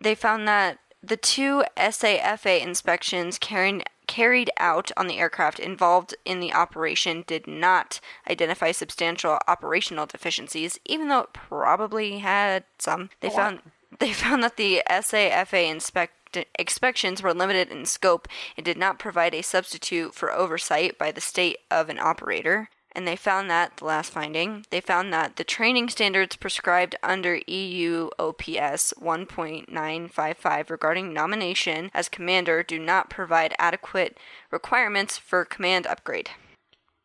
[0.00, 6.40] They found that the two SAFA inspections carrying, carried out on the aircraft involved in
[6.40, 13.10] the operation did not identify substantial operational deficiencies, even though it probably had some.
[13.20, 13.60] They found
[13.98, 16.14] they found that the SAFA inspect
[16.58, 21.20] inspections were limited in scope and did not provide a substitute for oversight by the
[21.20, 22.68] state of an operator.
[22.92, 27.40] And they found that, the last finding, they found that the training standards prescribed under
[27.46, 34.18] EU OPS 1.955 regarding nomination as commander do not provide adequate
[34.50, 36.30] requirements for command upgrade.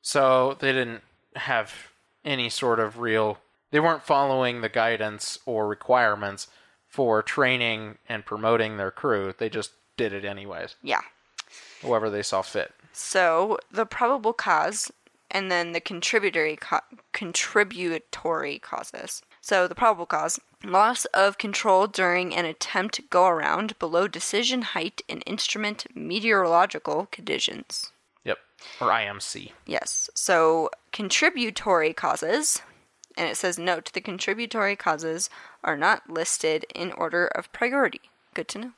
[0.01, 1.03] So they didn't
[1.35, 1.91] have
[2.25, 3.37] any sort of real.
[3.71, 6.47] They weren't following the guidance or requirements
[6.93, 9.33] for training and promoting their crew.
[9.35, 11.01] They just did it anyways, Yeah.
[11.81, 12.71] however they saw fit.
[12.91, 14.91] So the probable cause
[15.31, 16.81] and then the contributory co-
[17.11, 19.23] contributory causes.
[19.41, 25.01] So the probable cause loss of control during an attempt go around below decision height
[25.07, 27.91] in instrument meteorological conditions.
[28.23, 28.37] Yep.
[28.79, 29.51] Or IMC.
[29.65, 30.11] Yes.
[30.13, 32.61] So contributory causes
[33.17, 35.29] and it says note the contributory causes
[35.63, 38.01] are not listed in order of priority.
[38.33, 38.71] Good to know.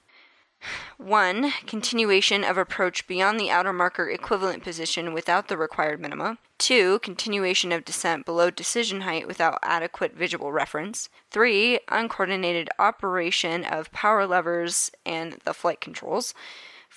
[0.98, 6.38] One, continuation of approach beyond the outer marker equivalent position without the required minima.
[6.58, 11.10] Two, continuation of descent below decision height without adequate visual reference.
[11.30, 16.34] Three, uncoordinated operation of power levers and the flight controls.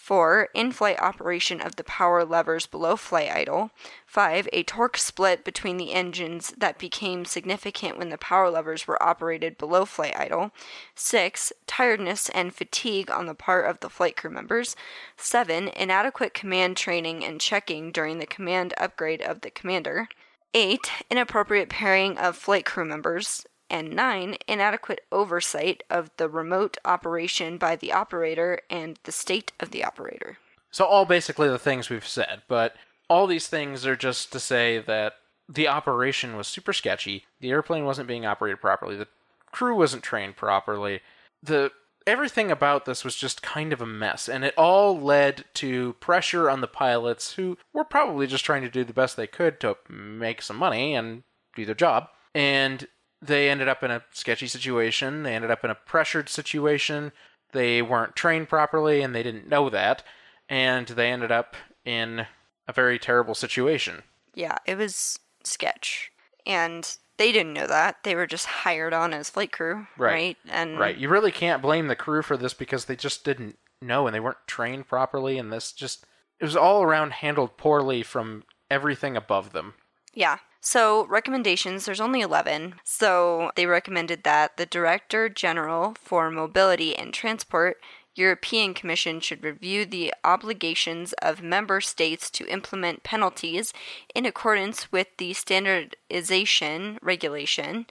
[0.08, 3.72] Four, in flight operation of the power levers below flight idle.
[4.06, 9.02] Five, a torque split between the engines that became significant when the power levers were
[9.02, 10.50] operated below flight idle.
[10.94, 14.74] Six, tiredness and fatigue on the part of the flight crew members.
[15.18, 20.08] Seven, inadequate command training and checking during the command upgrade of the commander.
[20.54, 24.36] Eight, inappropriate pairing of flight crew members and 9.
[24.46, 30.38] Inadequate oversight of the remote operation by the operator and the state of the operator.
[30.70, 32.74] So all basically the things we've said, but
[33.08, 35.14] all these things are just to say that
[35.48, 37.24] the operation was super sketchy.
[37.40, 38.96] The airplane wasn't being operated properly.
[38.96, 39.08] The
[39.50, 41.00] crew wasn't trained properly.
[41.42, 41.72] The
[42.06, 46.48] everything about this was just kind of a mess, and it all led to pressure
[46.48, 49.76] on the pilots who were probably just trying to do the best they could to
[49.88, 51.22] make some money and
[51.54, 52.08] do their job.
[52.34, 52.86] And
[53.20, 55.22] they ended up in a sketchy situation.
[55.22, 57.12] They ended up in a pressured situation.
[57.52, 60.02] They weren't trained properly and they didn't know that.
[60.48, 62.26] And they ended up in
[62.66, 64.02] a very terrible situation.
[64.34, 66.12] Yeah, it was sketch.
[66.46, 67.96] And they didn't know that.
[68.04, 70.12] They were just hired on as flight crew, Right.
[70.12, 70.36] right?
[70.48, 70.96] And Right.
[70.96, 74.20] You really can't blame the crew for this because they just didn't know and they
[74.20, 75.38] weren't trained properly.
[75.38, 76.04] And this just,
[76.38, 79.74] it was all around handled poorly from everything above them.
[80.14, 80.38] Yeah.
[80.60, 82.74] So, recommendations, there's only 11.
[82.84, 87.76] So, they recommended that the Director General for Mobility and Transport,
[88.16, 93.72] European Commission, should review the obligations of member states to implement penalties
[94.14, 97.86] in accordance with the standardization regulation.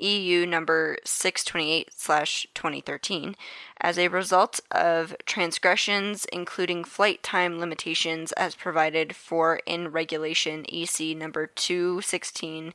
[0.00, 3.34] EU number 628/2013
[3.80, 11.14] as a result of transgressions including flight time limitations as provided for in regulation EC
[11.16, 12.72] number 216-2008.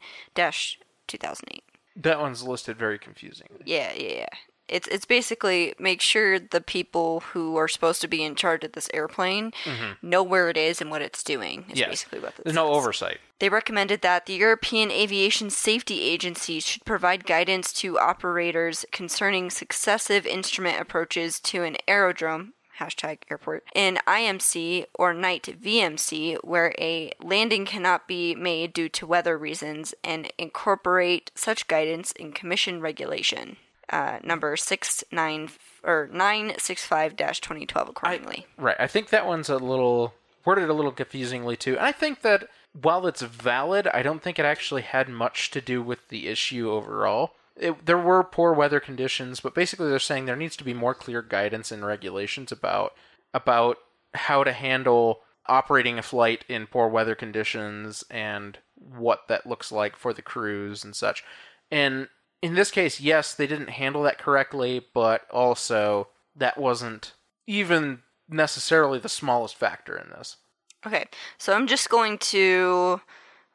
[1.96, 3.48] That one's listed very confusing.
[3.66, 4.28] Yeah, yeah, yeah.
[4.68, 8.72] It's it's basically make sure the people who are supposed to be in charge of
[8.72, 10.08] this airplane mm-hmm.
[10.08, 11.66] know where it is and what it's doing.
[11.72, 11.90] Is Yes.
[11.90, 13.20] basically what this There's no oversight.
[13.40, 20.26] They recommended that the European Aviation Safety Agency should provide guidance to operators concerning successive
[20.26, 22.54] instrument approaches to an aerodrome.
[22.80, 29.08] Hashtag airport in IMC or night VMC, where a landing cannot be made due to
[29.08, 33.56] weather reasons, and incorporate such guidance in Commission regulation
[33.90, 35.50] uh, number six nine
[35.84, 38.46] or nine six five dash twenty twelve accordingly.
[38.58, 38.78] Right.
[38.80, 40.14] I think that one's a little
[40.46, 41.78] worded a little confusingly too.
[41.78, 45.62] And I think that while it's valid, I don't think it actually had much to
[45.62, 47.32] do with the issue overall.
[47.56, 50.94] It, there were poor weather conditions, but basically they're saying there needs to be more
[50.94, 52.94] clear guidance and regulations about
[53.34, 53.78] about
[54.14, 59.96] how to handle operating a flight in poor weather conditions and what that looks like
[59.96, 61.24] for the crews and such.
[61.72, 62.08] And
[62.46, 67.14] in this case, yes, they didn't handle that correctly, but also that wasn't
[67.48, 70.38] even necessarily the smallest factor in this.
[70.86, 71.06] Okay,
[71.38, 73.02] so I'm just going to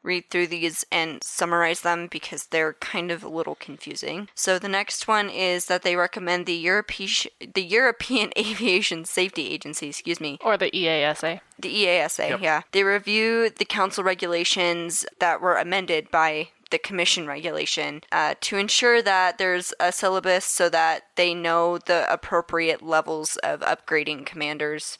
[0.03, 4.27] read through these and summarize them because they're kind of a little confusing.
[4.35, 7.09] So the next one is that they recommend the European
[7.53, 11.39] the European Aviation Safety Agency, excuse me, Or the EASA.
[11.59, 12.41] the EASA, Yep.
[12.41, 12.61] yeah.
[12.71, 19.01] They review the council regulations that were amended by the commission regulation uh, to ensure
[19.01, 24.97] that there's a syllabus so that they know the appropriate levels of upgrading commanders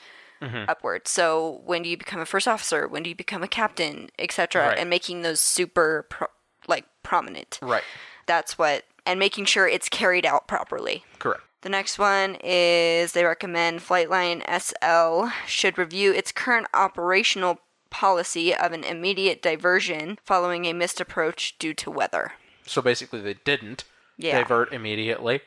[0.67, 1.07] upward.
[1.07, 2.87] So when do you become a first officer?
[2.87, 4.69] When do you become a captain, etc.
[4.69, 4.77] Right.
[4.77, 6.27] And making those super pro-
[6.67, 7.59] like prominent.
[7.61, 7.83] Right.
[8.25, 11.03] That's what and making sure it's carried out properly.
[11.19, 11.41] Correct.
[11.61, 17.59] The next one is they recommend Flightline SL should review its current operational
[17.91, 22.33] policy of an immediate diversion following a missed approach due to weather.
[22.65, 23.83] So basically, they didn't
[24.17, 24.39] Yeah.
[24.39, 25.41] divert immediately.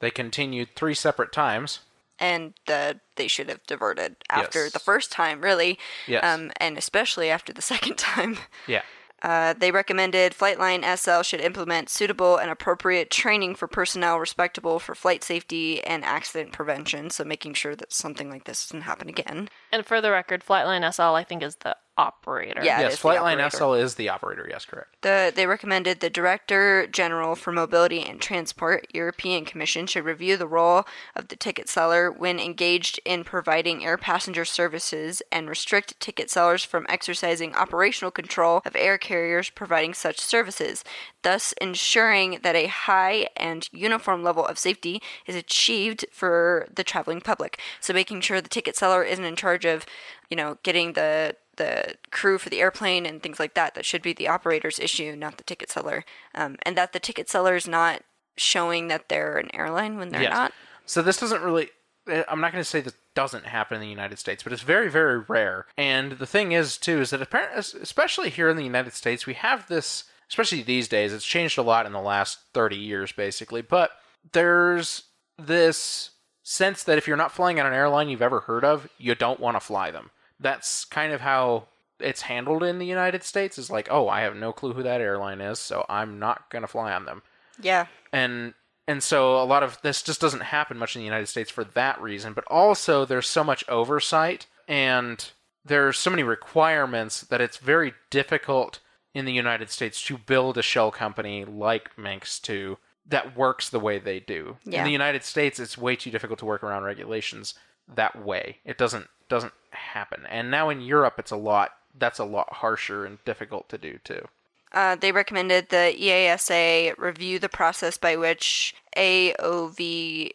[0.00, 1.80] They continued three separate times.
[2.20, 4.72] And uh, they should have diverted after Yes.
[4.72, 5.78] the first time, really.
[6.06, 6.24] Yes.
[6.24, 8.38] Um, and especially after the second time.
[8.66, 8.82] Yeah.
[9.20, 14.94] Uh, they recommended Flightline SL should implement suitable and appropriate training for personnel respectable for
[14.94, 19.48] flight safety and accident prevention, so making sure that something like this doesn't happen again.
[19.72, 22.62] And for the record, Flightline SL, I think, is the operator.
[22.64, 22.80] Yeah.
[22.80, 22.94] Yes.
[22.94, 23.50] is Flightline operator.
[23.50, 24.46] SL is the operator.
[24.48, 24.96] Yes, correct.
[25.02, 30.46] The, they recommended the Director General for Mobility and Transport, European Commission, should review the
[30.46, 30.84] role
[31.16, 36.62] of the ticket seller when engaged in providing air passenger services and restrict ticket sellers
[36.62, 40.84] from exercising operational control of air carriers providing such services,
[41.22, 47.20] thus ensuring that a high and uniform level of safety is achieved for the traveling
[47.20, 47.58] public.
[47.80, 49.86] So making sure the ticket seller isn't in charge of,
[50.30, 53.74] you know, getting the the crew for the airplane and things like that.
[53.74, 56.04] That should be the operator's issue, not the ticket seller.
[56.34, 58.02] Um, and that the ticket seller is not
[58.36, 60.32] showing that they're an airline when they're Yes.
[60.32, 60.52] not.
[60.86, 61.70] So this doesn't really.
[62.08, 64.62] eh, I'm not going to say this doesn't happen in the United States, but it's
[64.62, 65.66] very, very rare.
[65.76, 69.34] And the thing is, too, is that apparently, especially here in the United States, we
[69.34, 70.04] have this.
[70.30, 73.62] Especially these days, it's changed a lot in the last 30 years, basically.
[73.62, 73.90] But
[74.32, 75.04] there's
[75.38, 76.10] this
[76.48, 79.40] sense that if you're not flying on an airline you've ever heard of, you don't
[79.40, 80.10] want to fly them.
[80.40, 81.64] That's kind of how
[82.00, 83.58] it's handled in the United States.
[83.58, 86.62] Is like, oh, I have no clue who that airline is, so I'm not going
[86.62, 87.22] to fly on them
[87.60, 87.86] Yeah.
[88.12, 88.54] and
[88.86, 91.62] and so a lot of this just doesn't happen much in the United States for
[91.64, 92.32] that reason.
[92.32, 95.30] But also, there's so much oversight and
[95.64, 98.78] there's so many requirements that it's very difficult
[99.12, 102.78] in the United States to build a shell company like Manx to
[103.08, 104.56] that works the way they do.
[104.64, 104.80] Yeah.
[104.80, 107.54] In the United States, it's way too difficult to work around regulations
[107.94, 108.58] that way.
[108.64, 110.26] It doesn't doesn't happen.
[110.28, 111.72] And now in Europe, it's a lot.
[111.98, 114.28] That's a lot harsher and difficult to do too.
[114.72, 120.30] Uh, they recommended the EASA review the process by which AOV,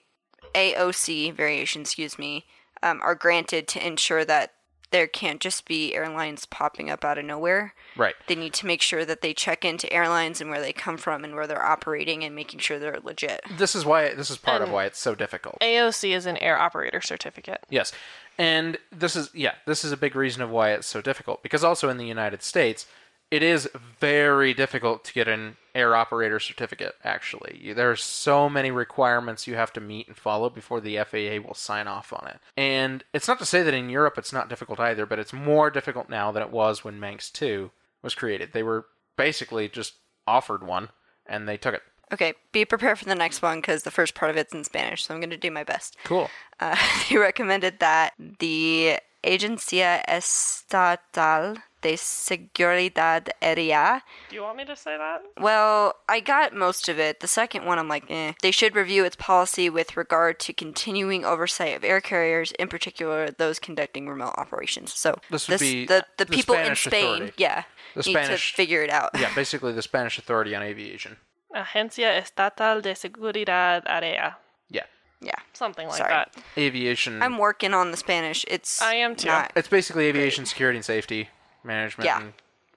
[0.55, 2.45] AOC variations, excuse me,
[2.81, 4.53] um, are granted to ensure that
[4.93, 7.73] there can't just be airlines popping up out of nowhere.
[7.97, 8.13] Right.
[8.27, 11.23] They need to make sure that they check into airlines and where they come from
[11.23, 13.41] and where they're operating and making sure they're legit.
[13.57, 14.13] This is why.
[14.13, 15.57] This is part of why it's so difficult.
[15.61, 17.65] AOC is an air operator certificate.
[17.71, 17.91] Yes.
[18.37, 21.63] And this is yeah, this is a big reason of why it's so difficult because
[21.63, 22.85] also in the United States,
[23.33, 23.67] it is
[23.99, 27.73] very difficult to get an air operator certificate actually.
[27.75, 31.55] there are so many requirements you have to meet and follow before the FAA will
[31.55, 32.39] sign off on it.
[32.55, 35.71] And it's not to say that in Europe it's not difficult either, but it's more
[35.71, 37.71] difficult now than it was when Manx 2
[38.03, 38.53] was created.
[38.53, 38.85] They were
[39.17, 39.95] basically just
[40.27, 40.89] offered one
[41.25, 41.81] and they took it.
[42.13, 45.05] Okay, be prepared for the next one because the first part of it's in Spanish,
[45.05, 45.97] so I'm going to do my best.
[46.03, 46.29] Cool.
[46.59, 46.77] Uh,
[47.09, 54.01] they recommended that the Agencia Estatal de Seguridad Aérea.
[54.29, 55.21] Do you want me to say that?
[55.39, 57.19] Well, I got most of it.
[57.19, 58.33] The second one, I'm like, eh.
[58.41, 63.29] They should review its policy with regard to continuing oversight of air carriers, in particular
[63.31, 64.93] those conducting remote operations.
[64.93, 67.33] So This would be the the, the people Spanish in Spain, authority.
[67.37, 67.63] yeah,
[67.95, 69.09] The need Spanish- to figure it out.
[69.19, 71.17] Yeah, basically the Spanish Authority on Aviation.
[71.53, 74.35] Agencia Estatal de Seguridad Área.
[74.69, 74.85] Yeah.
[75.23, 75.33] Yeah.
[75.53, 76.09] Something like Sorry.
[76.11, 76.35] that.
[76.57, 78.45] Aviation I'm working on the Spanish.
[78.47, 79.27] It's I am too.
[79.27, 81.29] not- It's basically aviation security and safety
[81.63, 82.21] management Yeah.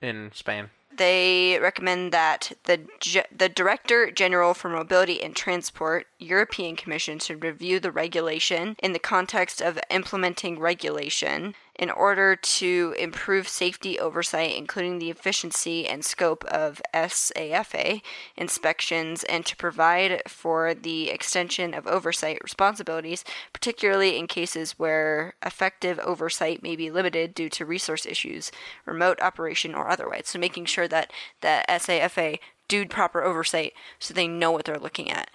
[0.01, 0.70] in, in Spain.
[0.97, 7.44] They recommend that the Ge- the Director General for Mobility and Transport, European Commission, should
[7.44, 14.56] review the regulation in the context of implementing regulation in order to improve safety oversight,
[14.56, 18.00] including the efficiency and scope of SAFA
[18.36, 25.98] inspections, and to provide for the extension of oversight responsibilities, particularly in cases where effective
[26.00, 28.50] oversight may be limited due to resource issues,
[28.84, 30.24] remote operation, or otherwise.
[30.28, 31.12] So making sure that
[31.42, 35.30] that SAFA do proper oversight so they know what they're looking at.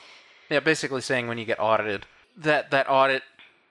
[0.49, 3.23] Yeah, basically saying when you get audited, that that audit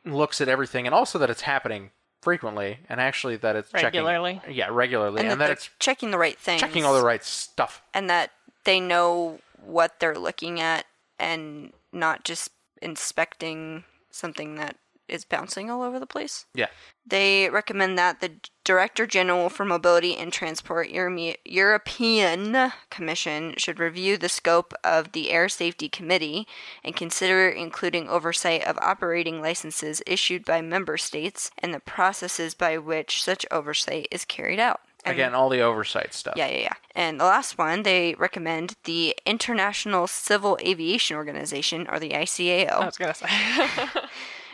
[0.04, 1.90] looks at everything, and also that it's happening
[2.20, 4.34] frequently, and actually that it's Regularly.
[4.36, 6.60] Checking, yeah, regularly, And, and, that that, it's checking the right things.
[6.60, 7.82] checking all the right stuff.
[7.94, 8.30] and that
[8.64, 10.86] they know what they're looking at
[11.18, 12.50] and not just
[12.82, 14.76] inspecting something that
[15.10, 16.46] is bouncing all over the place.
[16.54, 16.68] Yeah,
[17.06, 18.32] They recommend that the
[18.64, 25.30] Director General for Mobility and Transport Eurome- European Commission should review the scope of the
[25.30, 26.46] Air Safety Committee
[26.84, 32.78] and consider including oversight of operating licenses issued by member states and the processes by
[32.78, 34.80] which such oversight is carried out.
[35.04, 36.34] And- again, all the oversight stuff.
[36.36, 36.72] yeah, yeah, yeah.
[36.94, 42.84] And the last one, they recommend the International Civil Aviation Organization, or the ICAO I
[42.84, 43.26] was gonna say.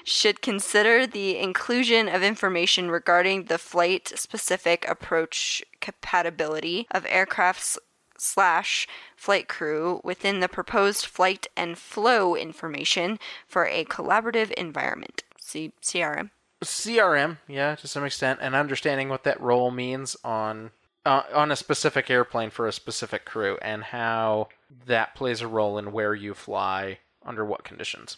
[0.06, 7.76] should consider the inclusion of information regarding the flight specific approach compatibility of aircrafts
[8.16, 8.86] slash
[9.16, 15.24] flight crew within the proposed flight and flow information for a collaborative environment.
[15.38, 16.30] C- CRM.
[16.64, 20.70] CRM, yeah, to some extent, and understanding what that role means on
[21.04, 24.48] uh, on a specific airplane for a specific crew, and how
[24.86, 28.16] that plays a role in where you fly under what conditions.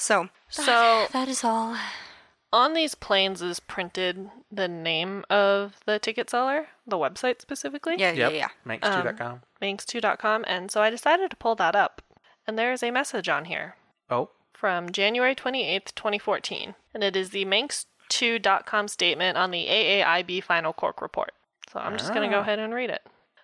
[0.00, 0.28] Yeah.
[0.48, 1.76] So so that is all.
[2.52, 7.94] on these planes is printed the name of the ticket seller, the website specifically.
[7.98, 8.78] Yeah, Yep, yeah, yeah.
[8.78, 9.42] Manx2.com.
[9.62, 12.02] Manx2.com, and so I decided to pull that up.
[12.46, 13.76] And there is a message on here
[14.10, 20.72] oh, from January 28th, 2014, and it is the Manx2.com statement on the AAIB Final
[20.72, 21.30] Cork Report.
[21.72, 22.42] So I'm just going to go Ah.
[22.42, 23.02] ahead and read it.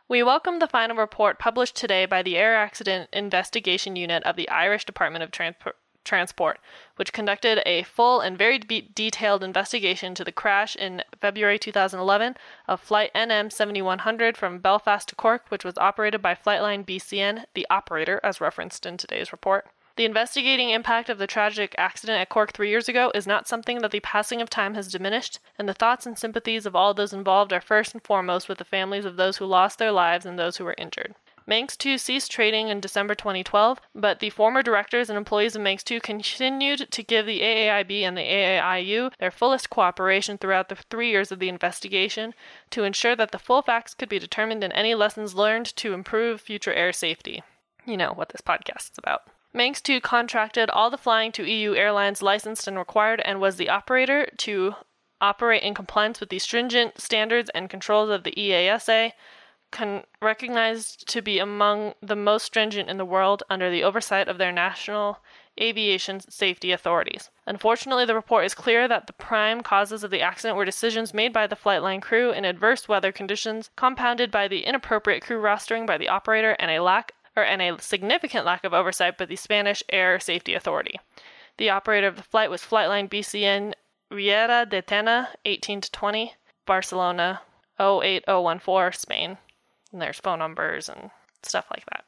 [0.08, 4.48] We welcome the final report published today by the Air Accident Investigation Unit of the
[4.48, 5.76] Irish Department of Transport.
[6.06, 6.58] Transport,
[6.96, 12.36] which conducted a full and very de- detailed investigation to the crash in February 2011
[12.66, 17.66] of Flight NM 7100 from Belfast to Cork, which was operated by Flightline BCN, the
[17.68, 19.66] operator, as referenced in today's report.
[19.96, 23.78] The investigating impact of the tragic accident at Cork three years ago is not something
[23.78, 27.14] that the passing of time has diminished, and the thoughts and sympathies of all those
[27.14, 30.38] involved are first and foremost with the families of those who lost their lives and
[30.38, 31.14] those who were injured.
[31.48, 35.84] Manx 2 ceased trading in December 2012, but the former directors and employees of Manx
[35.84, 41.10] 2 continued to give the AAIB and the AAIU their fullest cooperation throughout the three
[41.10, 42.34] years of the investigation
[42.70, 46.40] to ensure that the full facts could be determined and any lessons learned to improve
[46.40, 47.44] future air safety.
[47.84, 49.22] You know what this podcast is about.
[49.52, 53.70] Manx 2 contracted all the flying to EU airlines licensed and required and was the
[53.70, 54.74] operator to
[55.20, 59.12] operate in compliance with the stringent standards and controls of the EASA,
[59.76, 64.38] con- recognized to be among the most stringent in the world under the oversight of
[64.38, 65.18] their national
[65.60, 67.30] aviation safety authorities.
[67.46, 71.32] Unfortunately, the report is clear that the prime causes of the accident were decisions made
[71.32, 75.98] by the Flightline crew in adverse weather conditions, compounded by the inappropriate crew rostering by
[75.98, 79.82] the operator and a lack or and a significant lack of oversight by the Spanish
[79.90, 80.98] Air Safety Authority.
[81.58, 83.74] The operator of the flight was Flightline BCN
[84.10, 86.34] Riera de Tena, 18 to 20,
[86.64, 87.42] Barcelona
[87.78, 89.38] 08014, Spain.
[89.96, 91.08] And there's phone numbers and
[91.42, 92.04] stuff like that.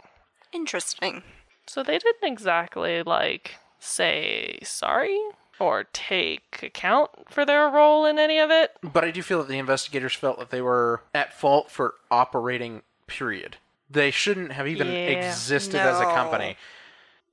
[0.52, 1.22] Interesting.
[1.66, 5.18] So they didn't exactly like say sorry
[5.58, 8.72] or take account for their role in any of it.
[8.82, 12.82] But I do feel that the investigators felt that they were at fault for operating,
[13.06, 13.56] period.
[13.88, 14.92] They shouldn't have even Yeah.
[15.26, 16.58] existed as a company.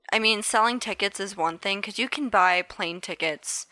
[0.09, 3.65] I mean, selling tickets is one thing because you can buy plane tickets,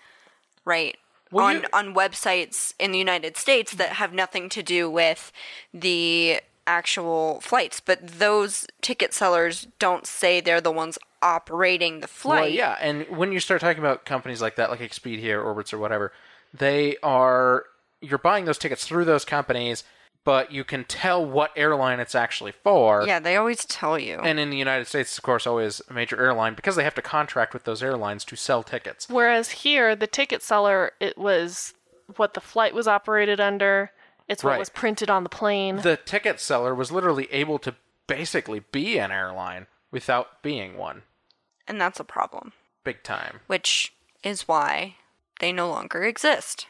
[0.65, 0.97] right,
[1.31, 5.31] Well, on you- on websites in the United States that have nothing to do with
[5.73, 7.80] the actual flights.
[7.80, 12.41] But those ticket sellers don't say they're the ones operating the flight.
[12.41, 15.73] Well, yeah, and when you start talking about companies like that, like Expedia or Orbitz
[15.73, 16.11] or whatever,
[16.53, 17.65] they are
[18.02, 19.84] you're buying those tickets through those companies,
[20.26, 23.06] but you can tell what airline it's actually for.
[23.07, 24.19] Yeah, they always tell you.
[24.19, 27.02] And in the United States, of course, always a major airline because they have to
[27.02, 29.07] contract with those airlines to sell tickets.
[29.10, 31.73] Whereas here, the ticket seller, it was
[32.18, 33.91] what the flight was operated under.
[34.27, 34.59] It's what Right.
[34.59, 35.77] was printed on the plane.
[35.77, 37.75] The ticket seller was literally able to
[38.07, 41.03] basically be an airline without being one.
[41.67, 42.51] and that's a problem,
[42.83, 43.39] Big time.
[43.47, 43.93] which
[44.23, 44.95] is why
[45.39, 46.67] they no longer exist.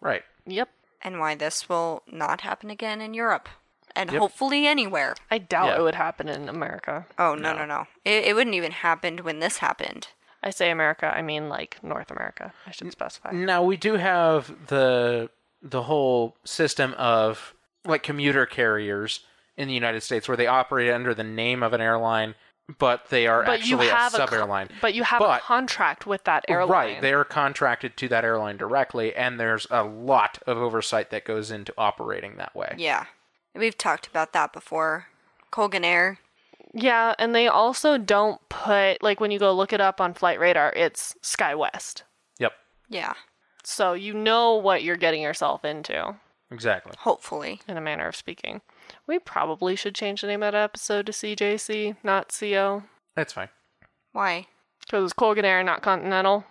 [0.00, 0.24] Right.
[0.46, 0.68] yep.
[1.02, 3.48] and why this will not happen again in Europe
[3.94, 4.20] and Yep.
[4.20, 5.14] hopefully anywhere.
[5.30, 5.76] I doubt Yeah.
[5.78, 7.06] it would happen in America.
[7.18, 7.86] Oh no no no!
[8.04, 10.08] It, it wouldn't even happen when this happened.
[10.42, 12.52] I say America, I mean like North America.
[12.66, 13.30] I should specify.
[13.32, 15.30] Now we do have the
[15.62, 17.54] the whole system of
[17.84, 19.20] like commuter carriers
[19.56, 22.34] in the United States where they operate under the name of an airline,
[22.78, 24.68] but they are But you actually have a a sub co- airline.
[24.80, 26.70] but you have But- a contract with that airline.
[26.94, 31.24] Right, they are contracted to that airline directly, and there's a lot of oversight that
[31.24, 32.74] goes into operating that way.
[32.76, 33.06] Yeah,
[33.54, 35.06] we've talked about that before.
[35.52, 36.18] Colgan Air.
[36.74, 40.38] Yeah, and they also don't put like when you go look it up on Flight
[40.38, 42.02] Radar, it's SkyWest.
[42.38, 42.52] Yep,
[42.88, 43.14] Yeah,
[43.68, 46.14] So you know what you're getting yourself into,
[46.52, 46.92] exactly.
[47.00, 47.60] hopefully.
[47.66, 48.60] in a manner of speaking.
[49.08, 52.84] We probably should change the name of that episode to CJC, not CO.
[53.16, 53.48] That's fine.
[54.12, 54.46] Why?
[54.80, 56.44] Because it's Colgan Air, not Continental.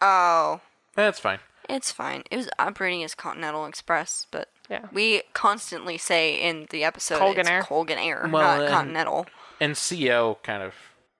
[0.00, 0.62] Oh,
[0.96, 1.40] That's fine.
[1.68, 2.22] it's fine.
[2.30, 4.86] It was operating as Continental Express, but Yeah.
[4.92, 7.62] we constantly say in the episode Colgan it's Air.
[7.64, 9.26] Colgan Air, Well, not and- Continental.
[9.60, 10.74] And CO kind of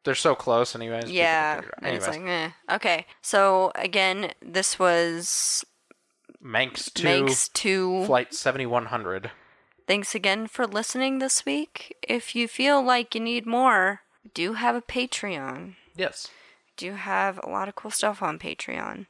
[0.05, 1.11] they're so close, anyways.
[1.11, 2.51] Yeah, and it's like, eh.
[2.71, 5.65] Okay, so again, this was
[6.41, 9.31] Manx two, Manx two flight seventy one hundred.
[9.87, 11.97] Thanks again for listening this week.
[12.03, 14.03] If you feel like you need more,
[14.33, 15.75] do have a Patreon.
[15.97, 16.29] Yes.
[16.77, 19.07] Do have a lot of cool stuff on Patreon.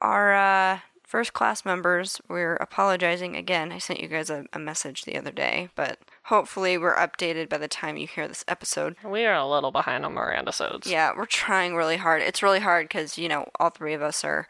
[0.00, 0.78] Our uh,
[1.10, 3.72] first class members, we're apologizing again.
[3.72, 7.58] I sent you guys a, a message the other day, but hopefully we're updated by
[7.58, 8.94] the time you hear this episode.
[9.04, 10.86] We are a little behind on Miranda sodes.
[10.86, 12.22] Yeah, we're trying really hard.
[12.22, 14.46] It's really hard because, you know, all three of us are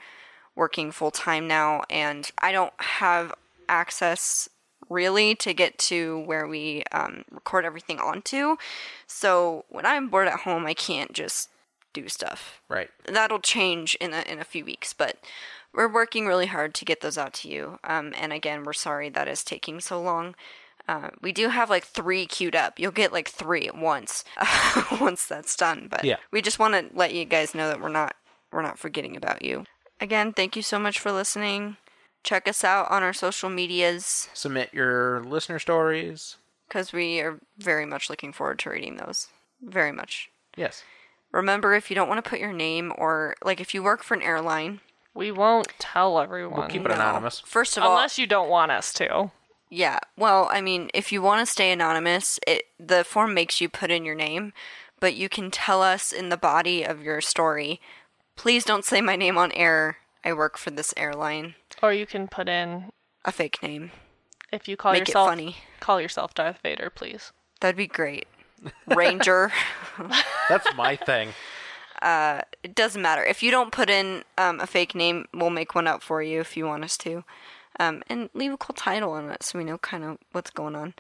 [0.55, 3.33] working full time now, and I don't have
[3.67, 4.47] access
[4.91, 8.57] really to get to where we um, record everything onto.
[9.07, 11.49] So when I'm bored at home, I can't just
[11.95, 12.61] do stuff.
[12.69, 12.91] Right.
[13.07, 15.17] That'll change in a, in a few weeks, but
[15.75, 17.79] we're working really hard to get those out to you.
[17.85, 20.35] Um, and again, we're sorry that is taking so long.
[20.89, 22.79] Uh, we do have like three queued up.
[22.81, 24.25] You'll get like three at once
[25.01, 25.87] once that's done.
[25.91, 26.17] But Yeah.
[26.33, 28.17] we just want to let you guys know that we're not
[28.53, 29.65] we're not forgetting about you.
[30.01, 31.77] Again, thank you so much for listening.
[32.25, 36.37] Check us out on our social medias Submit your listener stories.
[36.69, 39.29] because we are very much looking forward to reading those.
[39.63, 40.31] Very much.
[40.57, 40.83] Yes.
[41.33, 44.15] Remember, if you don't want to put your name or like if you work for
[44.15, 44.81] an airline,
[45.15, 46.59] We won't tell everyone.
[46.61, 46.95] We'll keep it no.
[46.95, 47.41] anonymous.
[47.41, 49.31] First of all, Unless you don't want us to.
[49.69, 49.99] Yeah.
[50.17, 53.91] Well, I mean, if you want to stay anonymous, it the form makes you put
[53.91, 54.53] in your name,
[55.01, 57.81] but you can tell us in the body of your story,
[58.37, 59.99] please don't say my name on air.
[60.25, 61.55] I work for this airline.
[61.83, 62.91] Or you can put in
[63.25, 63.91] A fake name.
[64.53, 65.57] if you call Make it yourself funny.
[65.81, 67.33] call yourself Darth Vader, please.
[67.61, 68.27] That'd be great.
[68.87, 69.51] Ranger.
[70.49, 71.31] That's my thing.
[72.03, 73.25] it doesn't matter.
[73.25, 76.41] If you don't put in um, a fake name, we'll make one up for you
[76.41, 77.25] if you want us to.
[77.79, 80.77] Um, and leave a cool title on it so we know kind of what's going
[80.77, 80.95] on.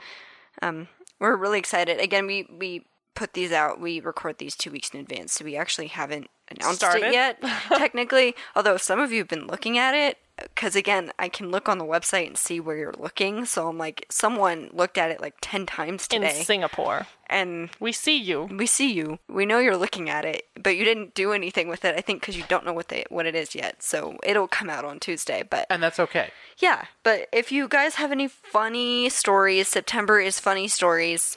[0.62, 2.00] Um, we're really excited.
[2.00, 3.80] Again, we, we put these out.
[3.80, 7.08] We record these two weeks in advance, so we actually haven't announced Started?
[7.08, 8.34] it yet, technically.
[8.56, 10.18] Although some of you have been looking at it.
[10.42, 13.44] Because again, I can look on the website and see where you're looking.
[13.44, 16.38] So I'm like, someone looked at it like 10 times today.
[16.38, 16.44] In.
[16.44, 17.06] Singapore.
[17.28, 18.48] and We see you.
[18.56, 19.18] we see you.
[19.28, 21.94] We know you're looking at it, but you didn't do anything with it.
[21.96, 23.82] I think because you don't know what they what it is yet.
[23.82, 25.42] So it'll come out on Tuesday.
[25.48, 26.30] But And that's okay.
[26.58, 31.36] yeah, but if you guys have any funny stories, September is funny stories,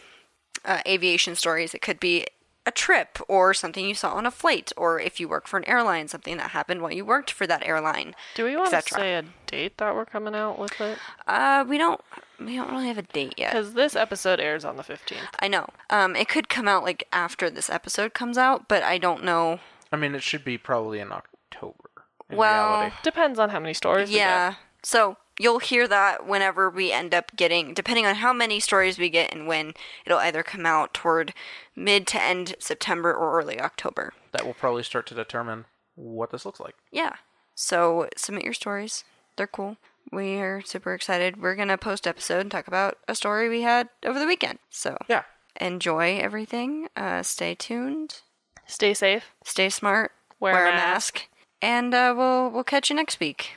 [0.65, 1.73] uh, aviation stories.
[1.73, 2.25] It could be
[2.65, 5.65] a trip or something you saw on a flight, or if you work for an
[5.65, 8.15] airline, something that happened while you worked for that airline.
[8.35, 10.98] Do we want to say a date that we're coming out with it?
[11.27, 11.99] Uh, we don't
[12.40, 13.52] we don't really have a date yet.
[13.53, 15.18] Because this episode airs on the 15th.
[15.40, 15.68] I know.
[15.90, 19.60] Um, it could come out like after this episode comes out, but I don't know.
[19.91, 21.90] I mean, it should be probably in October.
[22.30, 22.95] In Well, reality.
[23.03, 24.52] Depends on how many stories we Yeah.
[24.52, 24.57] get.
[24.84, 29.10] So you'll hear that whenever we end up getting, depending on how many stories we
[29.10, 29.73] get and when,
[30.05, 31.34] it'll either come out toward
[31.76, 34.14] mid to end September or early October.
[34.31, 35.65] that will probably start to determine
[35.95, 36.76] what this looks like.
[36.91, 37.14] Yeah.
[37.55, 39.03] So submit your stories.
[39.35, 39.77] They're cool.
[40.11, 41.41] We are super excited.
[41.41, 44.60] We're going to post episode and talk about a story we had over the weekend.
[44.69, 45.23] So Yeah.
[45.61, 46.88] enjoy everything.
[46.95, 48.22] Uh, stay tuned.
[48.65, 49.31] Stay safe.
[49.43, 50.11] Stay smart.
[50.39, 51.27] Wear a a mask.
[51.61, 53.51] And uh, we'll we'll catch you next week.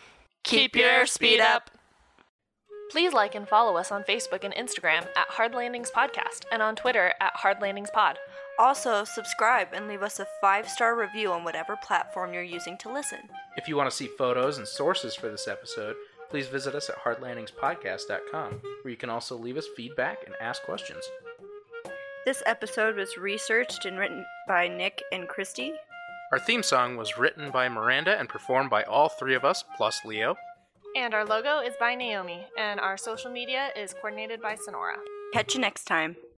[0.47, 1.73] Keep your speed up.
[2.93, 6.77] Please like and follow us on Facebook and Instagram at Hard Landings Podcast and on
[6.77, 8.17] Twitter at Hard Landings Pod.
[8.57, 12.93] Also, subscribe and leave us a five star review on whatever platform you're using to
[12.93, 13.19] listen.
[13.57, 15.97] If you want to see photos and sources for this episode,
[16.31, 21.03] please visit us at hardlandingspodcast.com, where you can also leave us feedback and ask questions.
[22.25, 25.73] This episode was researched and written by Nick and Christy.
[26.37, 30.05] Our theme song was written by Miranda and performed by all three of us, plus
[30.05, 30.37] Leo.
[30.95, 34.99] And our logo is by Naomi, and our social media is coordinated by Sonora.
[35.33, 36.15] Catch you next time.